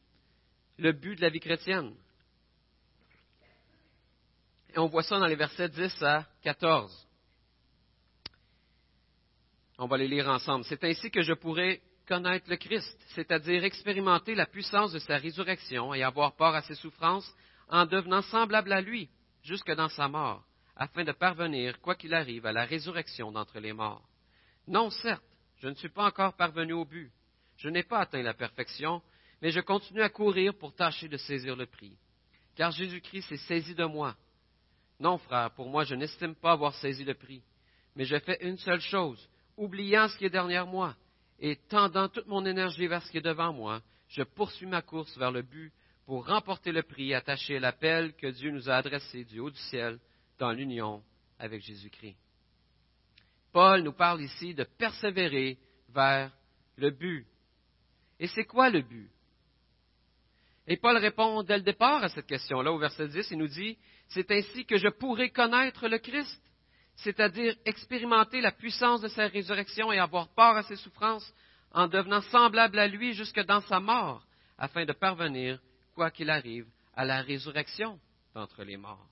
le 0.76 0.90
but 0.90 1.14
de 1.14 1.20
la 1.20 1.28
vie 1.28 1.38
chrétienne. 1.38 1.94
Et 4.74 4.78
on 4.80 4.88
voit 4.88 5.04
ça 5.04 5.20
dans 5.20 5.28
les 5.28 5.36
versets 5.36 5.68
10 5.68 6.02
à 6.02 6.26
14. 6.42 7.06
On 9.78 9.86
va 9.86 9.96
les 9.98 10.08
lire 10.08 10.28
ensemble. 10.28 10.64
C'est 10.64 10.82
ainsi 10.82 11.12
que 11.12 11.22
je 11.22 11.34
pourrais 11.34 11.80
connaître 12.08 12.50
le 12.50 12.56
Christ, 12.56 12.98
c'est-à-dire 13.14 13.62
expérimenter 13.62 14.34
la 14.34 14.46
puissance 14.46 14.90
de 14.90 14.98
sa 14.98 15.18
résurrection 15.18 15.94
et 15.94 16.02
avoir 16.02 16.34
part 16.34 16.56
à 16.56 16.62
ses 16.62 16.74
souffrances, 16.74 17.32
en 17.68 17.86
devenant 17.86 18.22
semblable 18.22 18.72
à 18.72 18.80
lui, 18.80 19.08
jusque 19.44 19.70
dans 19.70 19.90
sa 19.90 20.08
mort, 20.08 20.44
afin 20.74 21.04
de 21.04 21.12
parvenir, 21.12 21.80
quoi 21.80 21.94
qu'il 21.94 22.14
arrive, 22.14 22.46
à 22.46 22.52
la 22.52 22.64
résurrection 22.64 23.30
d'entre 23.30 23.60
les 23.60 23.72
morts. 23.72 24.02
Non, 24.66 24.90
certes, 24.90 25.24
je 25.58 25.68
ne 25.68 25.74
suis 25.74 25.88
pas 25.88 26.06
encore 26.06 26.34
parvenu 26.34 26.72
au 26.72 26.84
but. 26.84 27.12
Je 27.56 27.68
n'ai 27.68 27.82
pas 27.82 28.00
atteint 28.00 28.22
la 28.22 28.34
perfection, 28.34 29.02
mais 29.40 29.50
je 29.50 29.60
continue 29.60 30.02
à 30.02 30.08
courir 30.08 30.54
pour 30.54 30.74
tâcher 30.74 31.08
de 31.08 31.16
saisir 31.16 31.56
le 31.56 31.66
prix. 31.66 31.96
Car 32.56 32.70
Jésus-Christ 32.70 33.28
s'est 33.28 33.36
saisi 33.36 33.74
de 33.74 33.84
moi. 33.84 34.16
Non, 35.00 35.18
frère, 35.18 35.50
pour 35.52 35.68
moi, 35.68 35.84
je 35.84 35.94
n'estime 35.94 36.34
pas 36.34 36.52
avoir 36.52 36.74
saisi 36.76 37.04
le 37.04 37.14
prix, 37.14 37.42
mais 37.96 38.04
je 38.04 38.18
fais 38.18 38.38
une 38.40 38.58
seule 38.58 38.80
chose, 38.80 39.28
oubliant 39.56 40.08
ce 40.08 40.16
qui 40.16 40.24
est 40.24 40.30
derrière 40.30 40.66
moi 40.66 40.94
et 41.40 41.56
tendant 41.68 42.08
toute 42.08 42.26
mon 42.26 42.46
énergie 42.46 42.86
vers 42.86 43.02
ce 43.02 43.10
qui 43.10 43.18
est 43.18 43.22
devant 43.22 43.52
moi, 43.52 43.82
je 44.08 44.22
poursuis 44.22 44.66
ma 44.66 44.82
course 44.82 45.16
vers 45.18 45.32
le 45.32 45.42
but 45.42 45.72
pour 46.06 46.26
remporter 46.26 46.72
le 46.72 46.82
prix 46.82 47.14
attaché 47.14 47.56
à 47.56 47.60
l'appel 47.60 48.14
que 48.14 48.28
Dieu 48.28 48.50
nous 48.50 48.70
a 48.70 48.76
adressé 48.76 49.24
du 49.24 49.40
haut 49.40 49.50
du 49.50 49.58
ciel 49.58 49.98
dans 50.38 50.52
l'union 50.52 51.02
avec 51.38 51.62
Jésus-Christ. 51.62 52.16
Paul 53.54 53.82
nous 53.82 53.92
parle 53.92 54.20
ici 54.20 54.52
de 54.52 54.64
persévérer 54.64 55.56
vers 55.90 56.32
le 56.76 56.90
but. 56.90 57.24
Et 58.18 58.26
c'est 58.26 58.46
quoi 58.46 58.68
le 58.68 58.82
but? 58.82 59.08
Et 60.66 60.76
Paul 60.76 60.96
répond 60.96 61.44
dès 61.44 61.58
le 61.58 61.62
départ 61.62 62.02
à 62.02 62.08
cette 62.08 62.26
question-là 62.26 62.72
au 62.72 62.78
verset 62.78 63.06
10, 63.06 63.30
il 63.30 63.38
nous 63.38 63.46
dit, 63.46 63.78
C'est 64.08 64.28
ainsi 64.32 64.66
que 64.66 64.76
je 64.76 64.88
pourrai 64.88 65.30
connaître 65.30 65.86
le 65.86 65.98
Christ, 65.98 66.42
c'est-à-dire 66.96 67.54
expérimenter 67.64 68.40
la 68.40 68.50
puissance 68.50 69.00
de 69.02 69.08
sa 69.08 69.28
résurrection 69.28 69.92
et 69.92 70.00
avoir 70.00 70.34
part 70.34 70.56
à 70.56 70.64
ses 70.64 70.76
souffrances 70.76 71.32
en 71.70 71.86
devenant 71.86 72.22
semblable 72.22 72.80
à 72.80 72.88
lui 72.88 73.12
jusque 73.12 73.40
dans 73.44 73.60
sa 73.60 73.78
mort, 73.78 74.26
afin 74.58 74.84
de 74.84 74.92
parvenir, 74.92 75.60
quoi 75.94 76.10
qu'il 76.10 76.30
arrive, 76.30 76.66
à 76.96 77.04
la 77.04 77.22
résurrection 77.22 78.00
d'entre 78.34 78.64
les 78.64 78.76
morts. 78.76 79.08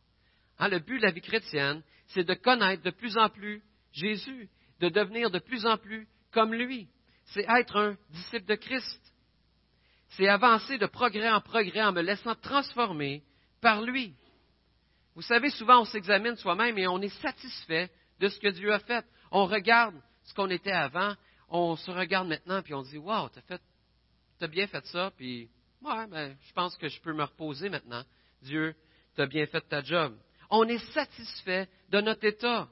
Hein, 0.59 0.67
le 0.67 0.81
but 0.81 0.99
de 0.99 1.05
la 1.05 1.13
vie 1.13 1.21
chrétienne, 1.21 1.81
c'est 2.09 2.25
de 2.25 2.35
connaître 2.35 2.83
de 2.83 2.91
plus 2.91 3.17
en 3.17 3.29
plus 3.29 3.63
Jésus, 3.93 4.49
de 4.81 4.89
devenir 4.89 5.31
de 5.31 5.39
plus 5.39 5.67
en 5.67 5.77
plus 5.77 6.09
comme 6.33 6.55
lui. 6.55 6.89
C'est 7.27 7.47
être 7.49 7.77
un 7.77 7.97
disciple 8.11 8.47
de 8.47 8.55
Christ. 8.55 9.01
C'est 10.11 10.29
avancer 10.29 10.79
de 10.79 10.87
progrès 10.87 11.31
en 11.31 11.41
progrès 11.41 11.83
en 11.83 11.93
me 11.93 12.03
laissant 12.03 12.35
transformer 12.35 13.23
par 13.61 13.83
lui. 13.83 14.15
Vous 15.15 15.23
savez, 15.23 15.51
souvent 15.51 15.83
on 15.83 15.85
s'examine 15.85 16.37
soi-même 16.37 16.79
et 16.79 16.87
on 16.87 17.01
est 17.01 17.21
satisfait 17.21 17.91
de 18.19 18.29
ce 18.29 18.39
que 18.39 18.49
Dieu 18.49 18.73
a 18.73 18.79
fait. 18.81 19.05
On 19.31 19.47
regarde 19.47 19.95
ce 20.25 20.35
qu'on 20.35 20.51
était 20.51 20.73
avant, 20.73 21.15
on 21.49 21.77
se 21.77 21.91
regarde 21.91 22.29
maintenant 22.29 22.63
puis 22.63 22.75
on 22.75 22.83
dit 22.83 22.99
Wow, 22.99 23.29
t'as 23.29 23.43
fait, 23.43 23.61
as 24.41 24.47
bien 24.49 24.67
fait 24.67 24.85
ça, 24.87 25.13
puis 25.17 25.49
ouais, 25.83 26.07
ben, 26.09 26.37
je 26.47 26.53
pense 26.53 26.77
que 26.77 26.89
je 26.89 27.01
peux 27.01 27.13
me 27.13 27.25
reposer 27.25 27.69
maintenant. 27.69 28.05
Dieu, 28.43 28.75
t'as 29.15 29.27
bien 29.27 29.47
fait 29.47 29.61
ta 29.63 29.83
job. 29.83 30.17
On 30.51 30.65
est 30.65 30.85
satisfait 30.93 31.69
de 31.91 32.01
notre 32.01 32.25
état. 32.25 32.69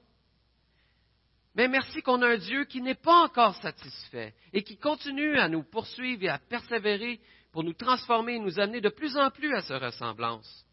Mais 1.60 1.68
merci 1.68 2.00
qu'on 2.00 2.22
a 2.22 2.26
un 2.26 2.38
Dieu 2.38 2.64
qui 2.64 2.80
n'est 2.80 2.94
pas 2.94 3.24
encore 3.24 3.54
satisfait 3.56 4.32
et 4.54 4.62
qui 4.62 4.78
continue 4.78 5.36
à 5.36 5.46
nous 5.46 5.62
poursuivre 5.62 6.24
et 6.24 6.30
à 6.30 6.38
persévérer 6.38 7.20
pour 7.52 7.64
nous 7.64 7.74
transformer 7.74 8.36
et 8.36 8.38
nous 8.38 8.58
amener 8.58 8.80
de 8.80 8.88
plus 8.88 9.14
en 9.18 9.28
plus 9.30 9.54
à 9.54 9.60
sa 9.60 9.78
ressemblance 9.78 10.64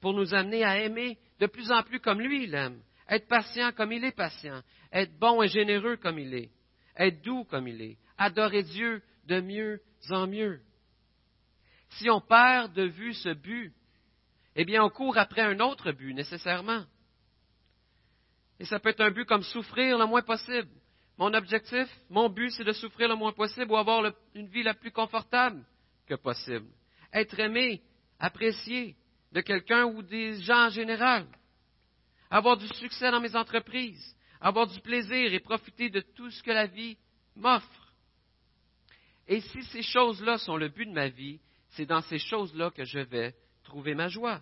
pour 0.00 0.14
nous 0.14 0.34
amener 0.34 0.64
à 0.64 0.80
aimer 0.82 1.16
de 1.38 1.46
plus 1.46 1.70
en 1.70 1.84
plus 1.84 2.00
comme 2.00 2.20
lui 2.20 2.42
il 2.42 2.54
aime, 2.56 2.82
être 3.08 3.28
patient 3.28 3.70
comme 3.70 3.92
il 3.92 4.02
est 4.02 4.16
patient, 4.16 4.62
être 4.92 5.16
bon 5.16 5.42
et 5.42 5.48
généreux 5.48 5.96
comme 5.96 6.18
il 6.18 6.34
est, 6.34 6.50
être 6.96 7.22
doux 7.22 7.44
comme 7.44 7.68
il 7.68 7.80
est, 7.80 7.96
adorer 8.18 8.64
Dieu 8.64 9.04
de 9.26 9.40
mieux 9.40 9.80
en 10.10 10.26
mieux. 10.26 10.58
Si 11.90 12.10
on 12.10 12.20
perd 12.20 12.72
de 12.72 12.82
vue 12.82 13.14
ce 13.14 13.28
but, 13.28 13.72
eh 14.56 14.64
bien 14.64 14.82
on 14.82 14.90
court 14.90 15.18
après 15.18 15.42
un 15.42 15.60
autre 15.60 15.92
but 15.92 16.14
nécessairement. 16.14 16.84
Et 18.58 18.64
ça 18.64 18.78
peut 18.78 18.90
être 18.90 19.00
un 19.00 19.10
but 19.10 19.26
comme 19.26 19.42
souffrir 19.42 19.98
le 19.98 20.06
moins 20.06 20.22
possible. 20.22 20.68
Mon 21.18 21.32
objectif, 21.32 21.88
mon 22.10 22.28
but, 22.28 22.50
c'est 22.50 22.64
de 22.64 22.72
souffrir 22.72 23.08
le 23.08 23.14
moins 23.14 23.32
possible 23.32 23.70
ou 23.70 23.76
avoir 23.76 24.12
une 24.34 24.48
vie 24.48 24.62
la 24.62 24.74
plus 24.74 24.90
confortable 24.90 25.64
que 26.06 26.14
possible. 26.14 26.66
Être 27.12 27.38
aimé, 27.40 27.82
apprécié, 28.18 28.96
de 29.32 29.40
quelqu'un 29.40 29.84
ou 29.84 30.02
des 30.02 30.40
gens 30.42 30.66
en 30.66 30.70
général. 30.70 31.26
Avoir 32.30 32.56
du 32.56 32.68
succès 32.68 33.10
dans 33.10 33.20
mes 33.20 33.36
entreprises, 33.36 34.16
avoir 34.40 34.66
du 34.66 34.80
plaisir 34.80 35.32
et 35.32 35.40
profiter 35.40 35.90
de 35.90 36.00
tout 36.00 36.30
ce 36.30 36.42
que 36.42 36.50
la 36.50 36.66
vie 36.66 36.96
m'offre. 37.34 37.92
Et 39.28 39.40
si 39.40 39.62
ces 39.64 39.82
choses-là 39.82 40.38
sont 40.38 40.56
le 40.56 40.68
but 40.68 40.86
de 40.86 40.92
ma 40.92 41.08
vie, 41.08 41.40
c'est 41.70 41.86
dans 41.86 42.02
ces 42.02 42.18
choses-là 42.18 42.70
que 42.70 42.84
je 42.84 43.00
vais 43.00 43.34
trouver 43.64 43.94
ma 43.94 44.08
joie. 44.08 44.40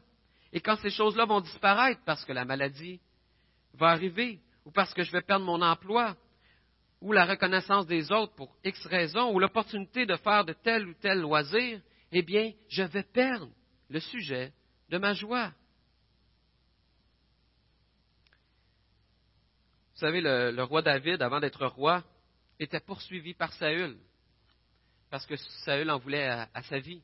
Et 0.53 0.61
quand 0.61 0.77
ces 0.77 0.91
choses-là 0.91 1.25
vont 1.25 1.41
disparaître 1.41 2.01
parce 2.05 2.25
que 2.25 2.33
la 2.33 2.45
maladie 2.45 3.01
va 3.75 3.89
arriver, 3.89 4.41
ou 4.65 4.71
parce 4.71 4.95
que 4.95 5.03
je 5.03 5.13
vais 5.13 5.23
perdre 5.23 5.45
mon 5.45 5.63
emploi, 5.63 6.17
ou 7.01 7.13
la 7.13 7.27
reconnaissance 7.27 7.87
des 7.87 8.11
autres 8.13 8.35
pour 8.35 8.57
X 8.65 8.87
raisons, 8.87 9.33
ou 9.33 9.39
l'opportunité 9.39 10.07
de 10.07 10.17
faire 10.17 10.45
de 10.45 10.55
tel 10.55 10.89
ou 10.89 10.95
tel 10.95 11.21
loisir, 11.21 11.81
eh 12.13 12.23
bien, 12.23 12.53
je 12.69 12.83
vais 12.83 13.03
perdre 13.03 13.51
le 13.89 14.01
sujet 14.01 14.53
de 14.89 14.99
ma 14.99 15.13
joie. 15.13 15.53
Vous 19.95 20.01
savez, 20.01 20.21
le, 20.21 20.63
roi 20.63 20.83
David, 20.83 21.23
avant 21.23 21.41
d'être 21.41 21.67
roi, 21.67 22.03
était 22.59 22.81
poursuivi 22.81 23.35
par 23.35 23.53
Saül, 23.53 23.97
parce 25.11 25.27
que 25.27 25.37
Saül 25.65 25.91
en 25.91 25.99
voulait 25.99 26.29
à, 26.29 26.63
sa 26.65 26.79
vie. 26.79 27.03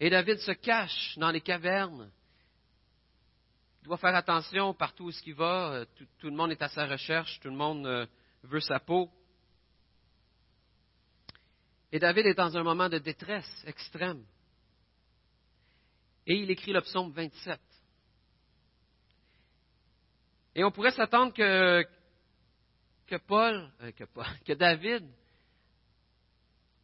Et 0.00 0.10
David 0.10 0.38
se 0.38 0.52
cache 0.52 1.16
dans 1.18 1.30
les 1.30 1.40
cavernes. 1.40 2.10
Il 3.82 3.86
doit 3.86 3.96
faire 3.96 4.14
attention 4.14 4.74
partout 4.74 5.06
où 5.06 5.12
il 5.26 5.34
va. 5.34 5.84
Tout, 5.96 6.06
tout, 6.18 6.28
le 6.28 6.36
monde 6.36 6.50
est 6.50 6.62
à 6.62 6.68
sa 6.68 6.86
recherche, 6.86 7.38
tout 7.40 7.48
le 7.48 7.56
monde 7.56 7.86
euh, 7.86 8.06
veut 8.42 8.60
sa 8.60 8.80
peau. 8.80 9.10
Et 11.90 11.98
David 11.98 12.26
est 12.26 12.34
dans 12.34 12.56
un 12.56 12.62
moment 12.62 12.88
de 12.88 12.98
détresse 12.98 13.64
extrême. 13.66 14.24
Et 16.26 16.36
il 16.36 16.50
écrit 16.50 16.72
le 16.72 16.82
psaume 16.82 17.10
27. 17.12 17.58
Et 20.54 20.64
on 20.64 20.70
pourrait 20.70 20.90
s'attendre 20.90 21.32
que, 21.32 21.86
que 23.06 23.16
Paul, 23.16 23.72
euh, 23.80 23.92
que, 23.92 24.04
que 24.44 24.52
David 24.52 25.08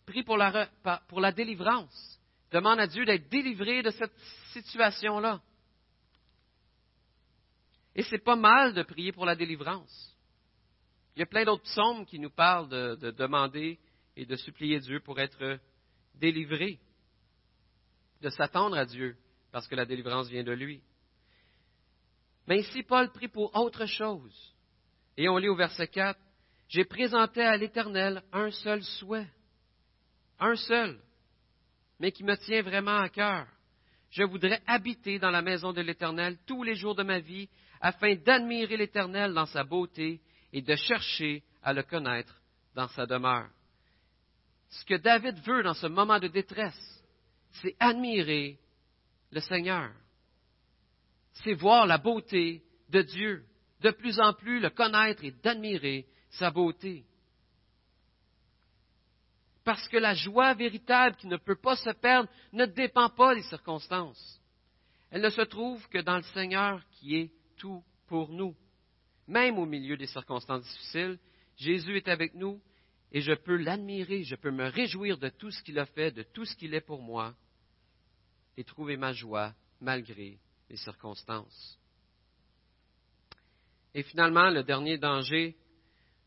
prie 0.06 0.22
pour 0.22 0.36
la, 0.36 0.68
pour 1.08 1.20
la 1.20 1.32
délivrance, 1.32 2.20
demande 2.50 2.78
à 2.78 2.86
Dieu 2.86 3.04
d'être 3.04 3.28
délivré 3.28 3.82
de 3.82 3.90
cette 3.90 4.16
situation-là. 4.52 5.42
Et 7.94 8.02
c'est 8.02 8.18
pas 8.18 8.36
mal 8.36 8.74
de 8.74 8.82
prier 8.82 9.12
pour 9.12 9.24
la 9.24 9.36
délivrance. 9.36 10.16
Il 11.14 11.20
y 11.20 11.22
a 11.22 11.26
plein 11.26 11.44
d'autres 11.44 11.62
psaumes 11.62 12.04
qui 12.06 12.18
nous 12.18 12.30
parlent 12.30 12.68
de, 12.68 12.96
de, 12.96 13.10
demander 13.12 13.78
et 14.16 14.26
de 14.26 14.36
supplier 14.36 14.80
Dieu 14.80 15.00
pour 15.00 15.20
être 15.20 15.58
délivré, 16.14 16.80
de 18.20 18.30
s'attendre 18.30 18.76
à 18.76 18.84
Dieu 18.84 19.16
parce 19.52 19.68
que 19.68 19.76
la 19.76 19.86
délivrance 19.86 20.28
vient 20.28 20.42
de 20.42 20.52
lui. 20.52 20.82
Mais 22.48 22.58
ici, 22.58 22.82
Paul 22.82 23.10
prie 23.12 23.28
pour 23.28 23.54
autre 23.54 23.86
chose. 23.86 24.54
Et 25.16 25.28
on 25.28 25.38
lit 25.38 25.48
au 25.48 25.54
verset 25.54 25.88
4, 25.88 26.18
J'ai 26.68 26.84
présenté 26.84 27.40
à 27.40 27.56
l'Éternel 27.56 28.22
un 28.32 28.50
seul 28.50 28.82
souhait, 28.82 29.28
un 30.40 30.56
seul, 30.56 30.98
mais 32.00 32.10
qui 32.10 32.24
me 32.24 32.36
tient 32.36 32.62
vraiment 32.62 32.98
à 32.98 33.08
cœur. 33.08 33.46
Je 34.10 34.24
voudrais 34.24 34.60
habiter 34.66 35.18
dans 35.18 35.30
la 35.30 35.42
maison 35.42 35.72
de 35.72 35.80
l'Éternel 35.80 36.36
tous 36.46 36.62
les 36.62 36.74
jours 36.74 36.94
de 36.94 37.02
ma 37.02 37.20
vie, 37.20 37.48
afin 37.84 38.14
d'admirer 38.14 38.78
l'Éternel 38.78 39.34
dans 39.34 39.44
sa 39.44 39.62
beauté 39.62 40.18
et 40.54 40.62
de 40.62 40.74
chercher 40.74 41.42
à 41.62 41.74
le 41.74 41.82
connaître 41.82 42.34
dans 42.74 42.88
sa 42.88 43.04
demeure. 43.04 43.50
Ce 44.70 44.86
que 44.86 44.94
David 44.94 45.38
veut 45.40 45.62
dans 45.62 45.74
ce 45.74 45.86
moment 45.86 46.18
de 46.18 46.28
détresse, 46.28 47.04
c'est 47.60 47.76
admirer 47.78 48.58
le 49.30 49.40
Seigneur. 49.40 49.92
C'est 51.34 51.52
voir 51.52 51.86
la 51.86 51.98
beauté 51.98 52.62
de 52.88 53.02
Dieu, 53.02 53.44
de 53.82 53.90
plus 53.90 54.18
en 54.18 54.32
plus 54.32 54.60
le 54.60 54.70
connaître 54.70 55.22
et 55.22 55.32
d'admirer 55.32 56.06
sa 56.30 56.50
beauté. 56.50 57.04
Parce 59.62 59.86
que 59.88 59.98
la 59.98 60.14
joie 60.14 60.54
véritable 60.54 61.16
qui 61.16 61.26
ne 61.26 61.36
peut 61.36 61.60
pas 61.60 61.76
se 61.76 61.90
perdre 61.90 62.30
ne 62.54 62.64
dépend 62.64 63.10
pas 63.10 63.34
des 63.34 63.42
circonstances. 63.42 64.40
Elle 65.10 65.20
ne 65.20 65.28
se 65.28 65.42
trouve 65.42 65.86
que 65.90 65.98
dans 65.98 66.16
le 66.16 66.22
Seigneur 66.22 66.80
qui 66.92 67.16
est 67.16 67.30
tout 67.56 67.82
pour 68.06 68.30
nous. 68.30 68.54
Même 69.26 69.58
au 69.58 69.66
milieu 69.66 69.96
des 69.96 70.06
circonstances 70.06 70.62
difficiles, 70.62 71.18
Jésus 71.56 71.96
est 71.96 72.08
avec 72.08 72.34
nous 72.34 72.60
et 73.12 73.20
je 73.20 73.32
peux 73.32 73.56
l'admirer, 73.56 74.24
je 74.24 74.34
peux 74.34 74.50
me 74.50 74.68
réjouir 74.68 75.18
de 75.18 75.28
tout 75.28 75.50
ce 75.50 75.62
qu'il 75.62 75.78
a 75.78 75.86
fait, 75.86 76.10
de 76.10 76.22
tout 76.22 76.44
ce 76.44 76.56
qu'il 76.56 76.74
est 76.74 76.80
pour 76.80 77.00
moi, 77.00 77.34
et 78.56 78.64
trouver 78.64 78.96
ma 78.96 79.12
joie 79.12 79.54
malgré 79.80 80.38
les 80.68 80.76
circonstances. 80.76 81.78
Et 83.94 84.02
finalement, 84.02 84.50
le 84.50 84.64
dernier 84.64 84.98
danger 84.98 85.56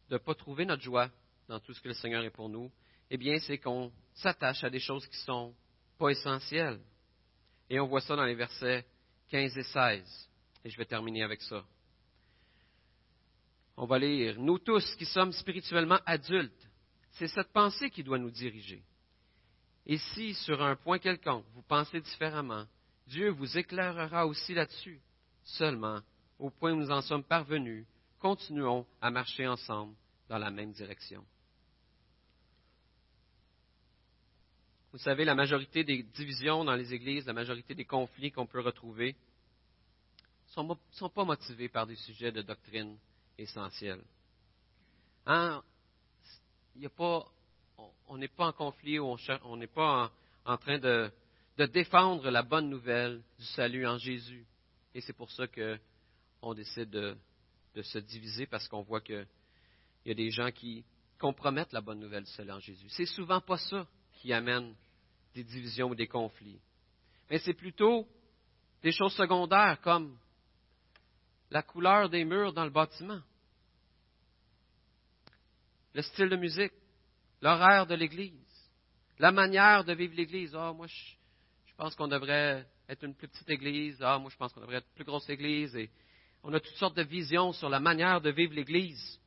de 0.10 0.16
ne 0.16 0.20
pas 0.20 0.36
trouver 0.36 0.66
notre 0.66 0.84
joie 0.84 1.10
dans 1.50 1.60
tout 1.60 1.74
ce 1.74 1.82
que 1.82 1.90
le 1.90 1.94
Seigneur 1.94 2.24
est 2.24 2.32
pour 2.32 2.50
nous, 2.50 2.72
eh 3.10 3.18
bien, 3.18 3.38
c'est 3.40 3.58
qu'on 3.58 3.92
s'attache 4.14 4.64
à 4.64 4.70
des 4.70 4.80
choses 4.80 5.06
qui 5.08 5.18
ne 5.18 5.26
sont 5.26 5.56
pas 5.98 6.10
essentielles. 6.10 6.80
Et 7.70 7.80
on 7.80 7.88
voit 7.88 8.02
ça 8.02 8.16
dans 8.16 8.26
les 8.26 8.36
versets 8.36 8.86
15 9.30 9.58
et 9.58 9.64
16. 9.64 10.30
Et 10.64 10.70
je 10.70 10.78
vais 10.78 10.86
terminer 10.86 11.24
avec 11.24 11.42
ça. 11.42 11.64
On 13.78 13.86
va 13.86 14.00
lire, 14.00 14.40
Nous 14.40 14.58
tous 14.58 14.96
qui 14.96 15.06
sommes 15.06 15.32
spirituellement 15.32 16.00
adultes, 16.06 16.68
c'est 17.12 17.28
cette 17.28 17.52
pensée 17.54 17.90
qui 17.90 18.04
doit 18.04 18.18
nous 18.18 18.32
diriger. 18.32 18.84
Et 19.86 19.98
si, 19.98 20.34
sur 20.34 20.62
un 20.62 20.76
point 20.76 21.00
quelconque, 21.00 21.46
vous 21.54 21.62
pensez 21.62 22.02
différemment, 22.02 22.66
Dieu 23.08 23.30
vous 23.30 23.58
éclairera 23.58 24.28
aussi 24.28 24.54
là-dessus. 24.54 25.00
Seulement, 25.44 26.02
au 26.40 26.50
point 26.50 26.74
où 26.74 26.76
nous 26.76 26.92
en 26.92 27.02
sommes 27.02 27.24
parvenus, 27.24 27.86
continuons 28.20 28.86
à 29.00 29.10
marcher 29.12 29.48
ensemble 29.48 29.96
dans 30.28 30.38
la 30.38 30.52
même 30.52 30.72
direction. 30.72 31.24
Vous 34.92 35.00
savez, 35.00 35.26
la 35.26 35.36
majorité 35.36 35.84
des 35.84 36.04
divisions 36.04 36.66
dans 36.66 36.76
les 36.76 36.94
églises, 36.94 37.26
la 37.26 37.34
majorité 37.34 37.76
des 37.76 37.86
conflits 37.86 38.32
qu'on 38.32 38.48
peut 38.48 38.62
retrouver, 38.62 39.16
ne 40.64 40.74
sont, 40.92 41.10
pas 41.10 41.24
motivés 41.24 41.70
par 41.70 41.86
des 41.86 41.96
sujets 41.96 42.32
de 42.32 42.42
doctrine 42.42 42.98
essentiels. 43.38 44.04
Hein? 45.26 45.62
on 48.08 48.18
n'est 48.18 48.28
pas 48.28 48.48
en 48.48 48.54
conflit, 48.54 49.00
on 49.00 49.18
n'est 49.58 49.68
pas 49.68 50.12
en, 50.46 50.58
train 50.58 50.80
de, 50.80 51.12
défendre 51.58 52.30
la 52.30 52.44
bonne 52.44 52.70
nouvelle 52.70 53.22
du 53.38 53.46
salut 53.46 53.86
en 53.86 53.98
Jésus. 53.98 54.46
Et 54.94 55.02
c'est 55.02 55.14
pour 55.14 55.32
ça 55.32 55.46
qu'on 55.48 56.54
décide 56.54 56.90
de, 56.90 57.18
de, 57.76 57.82
se 57.82 58.00
diviser 58.00 58.46
parce 58.46 58.68
qu'on 58.68 58.82
voit 58.82 59.02
qu'il 59.02 59.28
y 60.06 60.12
a 60.12 60.16
des 60.16 60.32
gens 60.32 60.52
qui 60.52 60.86
compromettent 61.20 61.74
la 61.74 61.82
bonne 61.82 62.00
nouvelle 62.00 62.24
du 62.24 62.32
salut 62.32 62.52
en 62.52 62.60
Jésus. 62.60 62.88
C'est 62.90 63.06
souvent 63.06 63.42
pas 63.42 63.58
ça 63.58 63.88
qui 64.14 64.34
amène 64.34 64.76
des 65.34 65.44
divisions 65.44 65.90
ou 65.90 65.96
des 65.96 66.08
conflits. 66.08 66.60
Mais 67.30 67.40
c'est 67.40 67.54
plutôt 67.54 68.08
des 68.82 68.92
choses 68.92 69.14
secondaires 69.14 69.80
comme 69.82 70.18
la 71.50 71.62
couleur 71.62 72.10
des 72.10 72.26
murs 72.26 72.54
dans 72.54 72.66
le 72.66 72.70
bâtiment, 72.70 73.22
le 75.94 76.02
style 76.02 76.30
de 76.30 76.36
musique, 76.36 76.74
l'horaire 77.42 77.86
de 77.86 77.96
l'Église, 77.96 78.34
la 79.20 79.32
manière 79.32 79.84
de 79.84 79.94
vivre 79.94 80.14
l'Église. 80.16 80.54
Ah, 80.56 80.74
moi, 80.74 80.88
je, 80.88 81.74
pense 81.76 81.96
qu'on 81.96 82.08
devrait 82.08 82.66
être 82.90 83.04
une 83.04 83.16
plus 83.16 83.28
petite 83.28 83.50
Église. 83.50 83.98
Ah, 84.02 84.18
moi, 84.20 84.30
je 84.32 84.38
pense 84.38 84.54
qu'on 84.54 84.62
devrait 84.62 84.78
être 84.78 84.88
une 84.90 84.96
plus 84.96 85.06
grosse 85.06 85.30
Église. 85.30 85.76
Et 85.76 85.90
on 86.44 86.54
a 86.54 86.60
toutes 86.60 86.76
sortes 86.76 86.98
de 86.98 87.04
visions 87.04 87.52
sur 87.54 87.70
la 87.70 87.80
manière 87.80 88.22
de 88.22 88.30
vivre 88.30 88.54
l'Église. 88.54 89.20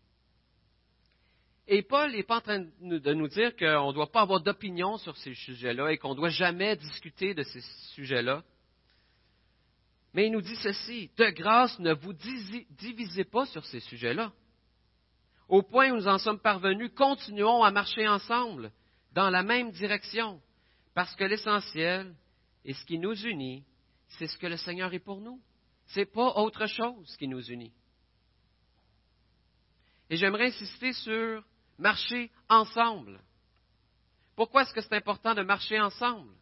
Et 1.66 1.82
Paul 1.82 2.10
n'est 2.10 2.24
pas 2.24 2.38
en 2.38 2.40
train 2.40 2.58
de 2.80 3.14
nous 3.14 3.28
dire 3.28 3.54
qu'on 3.56 3.88
ne 3.88 3.92
doit 3.92 4.10
pas 4.10 4.22
avoir 4.22 4.40
d'opinion 4.40 4.96
sur 4.98 5.16
ces 5.16 5.34
sujets-là 5.34 5.92
et 5.92 5.98
qu'on 5.98 6.10
ne 6.10 6.16
doit 6.16 6.30
jamais 6.30 6.74
discuter 6.76 7.32
de 7.32 7.44
ces 7.44 7.60
sujets-là. 7.94 8.42
Mais 10.12 10.26
il 10.26 10.32
nous 10.32 10.40
dit 10.40 10.56
ceci, 10.56 11.10
de 11.16 11.30
grâce, 11.30 11.78
ne 11.78 11.92
vous 11.94 12.12
divisez 12.12 13.24
pas 13.24 13.46
sur 13.46 13.64
ces 13.64 13.80
sujets-là. 13.80 14.32
Au 15.48 15.62
point 15.62 15.90
où 15.90 15.96
nous 15.96 16.08
en 16.08 16.18
sommes 16.18 16.40
parvenus, 16.40 16.92
continuons 16.96 17.62
à 17.62 17.70
marcher 17.70 18.06
ensemble 18.08 18.72
dans 19.12 19.30
la 19.30 19.42
même 19.42 19.70
direction, 19.72 20.40
parce 20.94 21.14
que 21.16 21.24
l'essentiel 21.24 22.14
et 22.64 22.74
ce 22.74 22.84
qui 22.84 22.98
nous 22.98 23.14
unit, 23.26 23.64
c'est 24.18 24.26
ce 24.26 24.38
que 24.38 24.46
le 24.46 24.56
Seigneur 24.56 24.92
est 24.92 24.98
pour 25.00 25.20
nous. 25.20 25.40
Ce 25.86 26.00
n'est 26.00 26.06
pas 26.06 26.34
autre 26.36 26.66
chose 26.66 27.16
qui 27.16 27.26
nous 27.26 27.42
unit. 27.42 27.72
Et 30.08 30.16
j'aimerais 30.16 30.46
insister 30.46 30.92
sur 30.92 31.44
marcher 31.78 32.30
ensemble. 32.48 33.20
Pourquoi 34.36 34.62
est-ce 34.62 34.72
que 34.72 34.80
c'est 34.80 34.94
important 34.94 35.34
de 35.34 35.42
marcher 35.42 35.80
ensemble? 35.80 36.34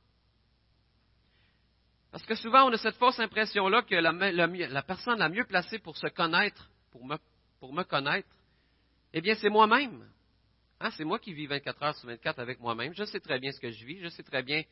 Parce 2.11 2.25
que 2.25 2.35
souvent, 2.35 2.69
on 2.69 2.73
a 2.73 2.79
cette 2.79 2.97
fausse 2.97 3.19
impression-là 3.19 3.83
que 3.83 3.95
la, 3.95 4.83
personne 4.83 5.19
la 5.19 5.29
mieux 5.29 5.45
placée 5.45 5.79
pour 5.79 5.97
se 5.97 6.07
connaître, 6.07 6.71
pour 6.91 7.05
me, 7.05 7.17
pour 7.61 7.73
me 7.73 7.83
connaître, 7.83 8.29
eh 9.13 9.21
bien, 9.21 9.35
c'est 9.35 9.51
moi-même. 9.51 10.11
Hein, 10.81 10.91
c'est 10.93 11.05
moi 11.05 11.19
qui 11.19 11.35
vis 11.35 11.47
24 11.47 11.83
heures 11.83 11.97
sur 11.97 12.09
24 12.09 12.39
avec 12.39 12.61
moi-même. 12.61 12.95
Je 12.95 13.05
sais 13.05 13.21
très 13.21 13.39
bien 13.39 13.53
ce 13.53 13.61
que 13.61 13.71
je 13.71 13.85
vis, 13.85 14.01
je 14.01 14.09
sais 14.09 14.23
très 14.23 14.43
bien 14.43 14.63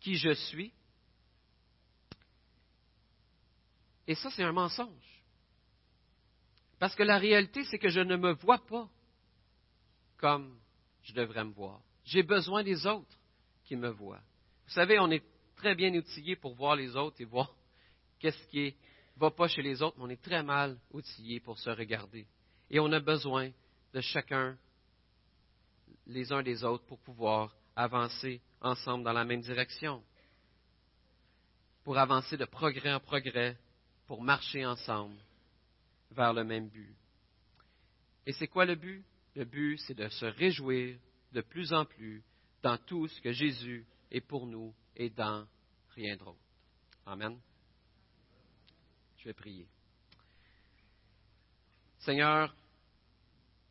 qui 0.00 0.16
je 0.16 0.32
suis. 0.32 0.72
Et 4.06 4.14
ça, 4.14 4.30
c'est 4.30 4.42
un 4.42 4.52
mensonge. 4.52 5.22
Parce 6.78 6.94
que 6.94 7.02
la 7.02 7.18
réalité, 7.18 7.62
c'est 7.64 7.78
que 7.78 7.90
je 7.90 8.00
ne 8.00 8.16
me 8.16 8.32
vois 8.32 8.64
pas 8.66 8.88
comme 10.16 10.58
je 11.02 11.12
devrais 11.12 11.44
me 11.44 11.52
voir. 11.52 11.80
J'ai 12.04 12.22
besoin 12.22 12.62
des 12.62 12.86
autres 12.86 13.18
qui 13.64 13.76
me 13.76 13.88
voient. 13.88 14.20
Vous 14.66 14.72
savez, 14.72 14.98
on 14.98 15.10
est 15.10 15.24
très 15.60 15.74
bien 15.74 15.94
outillé 15.94 16.36
pour 16.36 16.54
voir 16.54 16.74
les 16.74 16.96
autres 16.96 17.20
et 17.20 17.26
voir 17.26 17.54
qu'est-ce 18.18 18.46
qui 18.48 18.74
ne 19.16 19.20
va 19.20 19.30
pas 19.30 19.46
chez 19.46 19.60
les 19.60 19.82
autres, 19.82 19.98
mais 19.98 20.04
on 20.04 20.08
est 20.08 20.22
très 20.22 20.42
mal 20.42 20.78
outillé 20.90 21.38
pour 21.38 21.58
se 21.58 21.68
regarder. 21.68 22.26
Et 22.70 22.80
on 22.80 22.90
a 22.92 23.00
besoin 23.00 23.50
de 23.92 24.00
chacun, 24.00 24.56
les 26.06 26.32
uns 26.32 26.42
des 26.42 26.64
autres, 26.64 26.84
pour 26.86 26.98
pouvoir 27.00 27.54
avancer 27.76 28.40
ensemble 28.62 29.04
dans 29.04 29.12
la 29.12 29.26
même 29.26 29.42
direction, 29.42 30.02
pour 31.84 31.98
avancer 31.98 32.38
de 32.38 32.46
progrès 32.46 32.94
en 32.94 33.00
progrès, 33.00 33.58
pour 34.06 34.22
marcher 34.22 34.64
ensemble 34.64 35.16
vers 36.10 36.32
le 36.32 36.42
même 36.42 36.68
but. 36.68 36.96
Et 38.24 38.32
c'est 38.32 38.48
quoi 38.48 38.64
le 38.64 38.76
but? 38.76 39.04
Le 39.34 39.44
but, 39.44 39.76
c'est 39.80 39.94
de 39.94 40.08
se 40.08 40.24
réjouir 40.24 40.96
de 41.32 41.42
plus 41.42 41.74
en 41.74 41.84
plus 41.84 42.22
dans 42.62 42.78
tout 42.78 43.08
ce 43.08 43.20
que 43.20 43.32
Jésus 43.32 43.86
est 44.10 44.22
pour 44.22 44.46
nous 44.46 44.74
et 44.96 45.10
dans 45.10 45.46
rien 45.94 46.16
d'autre. 46.16 46.38
Amen. 47.06 47.38
Je 49.18 49.24
vais 49.24 49.34
prier. 49.34 49.66
Seigneur, 51.98 52.54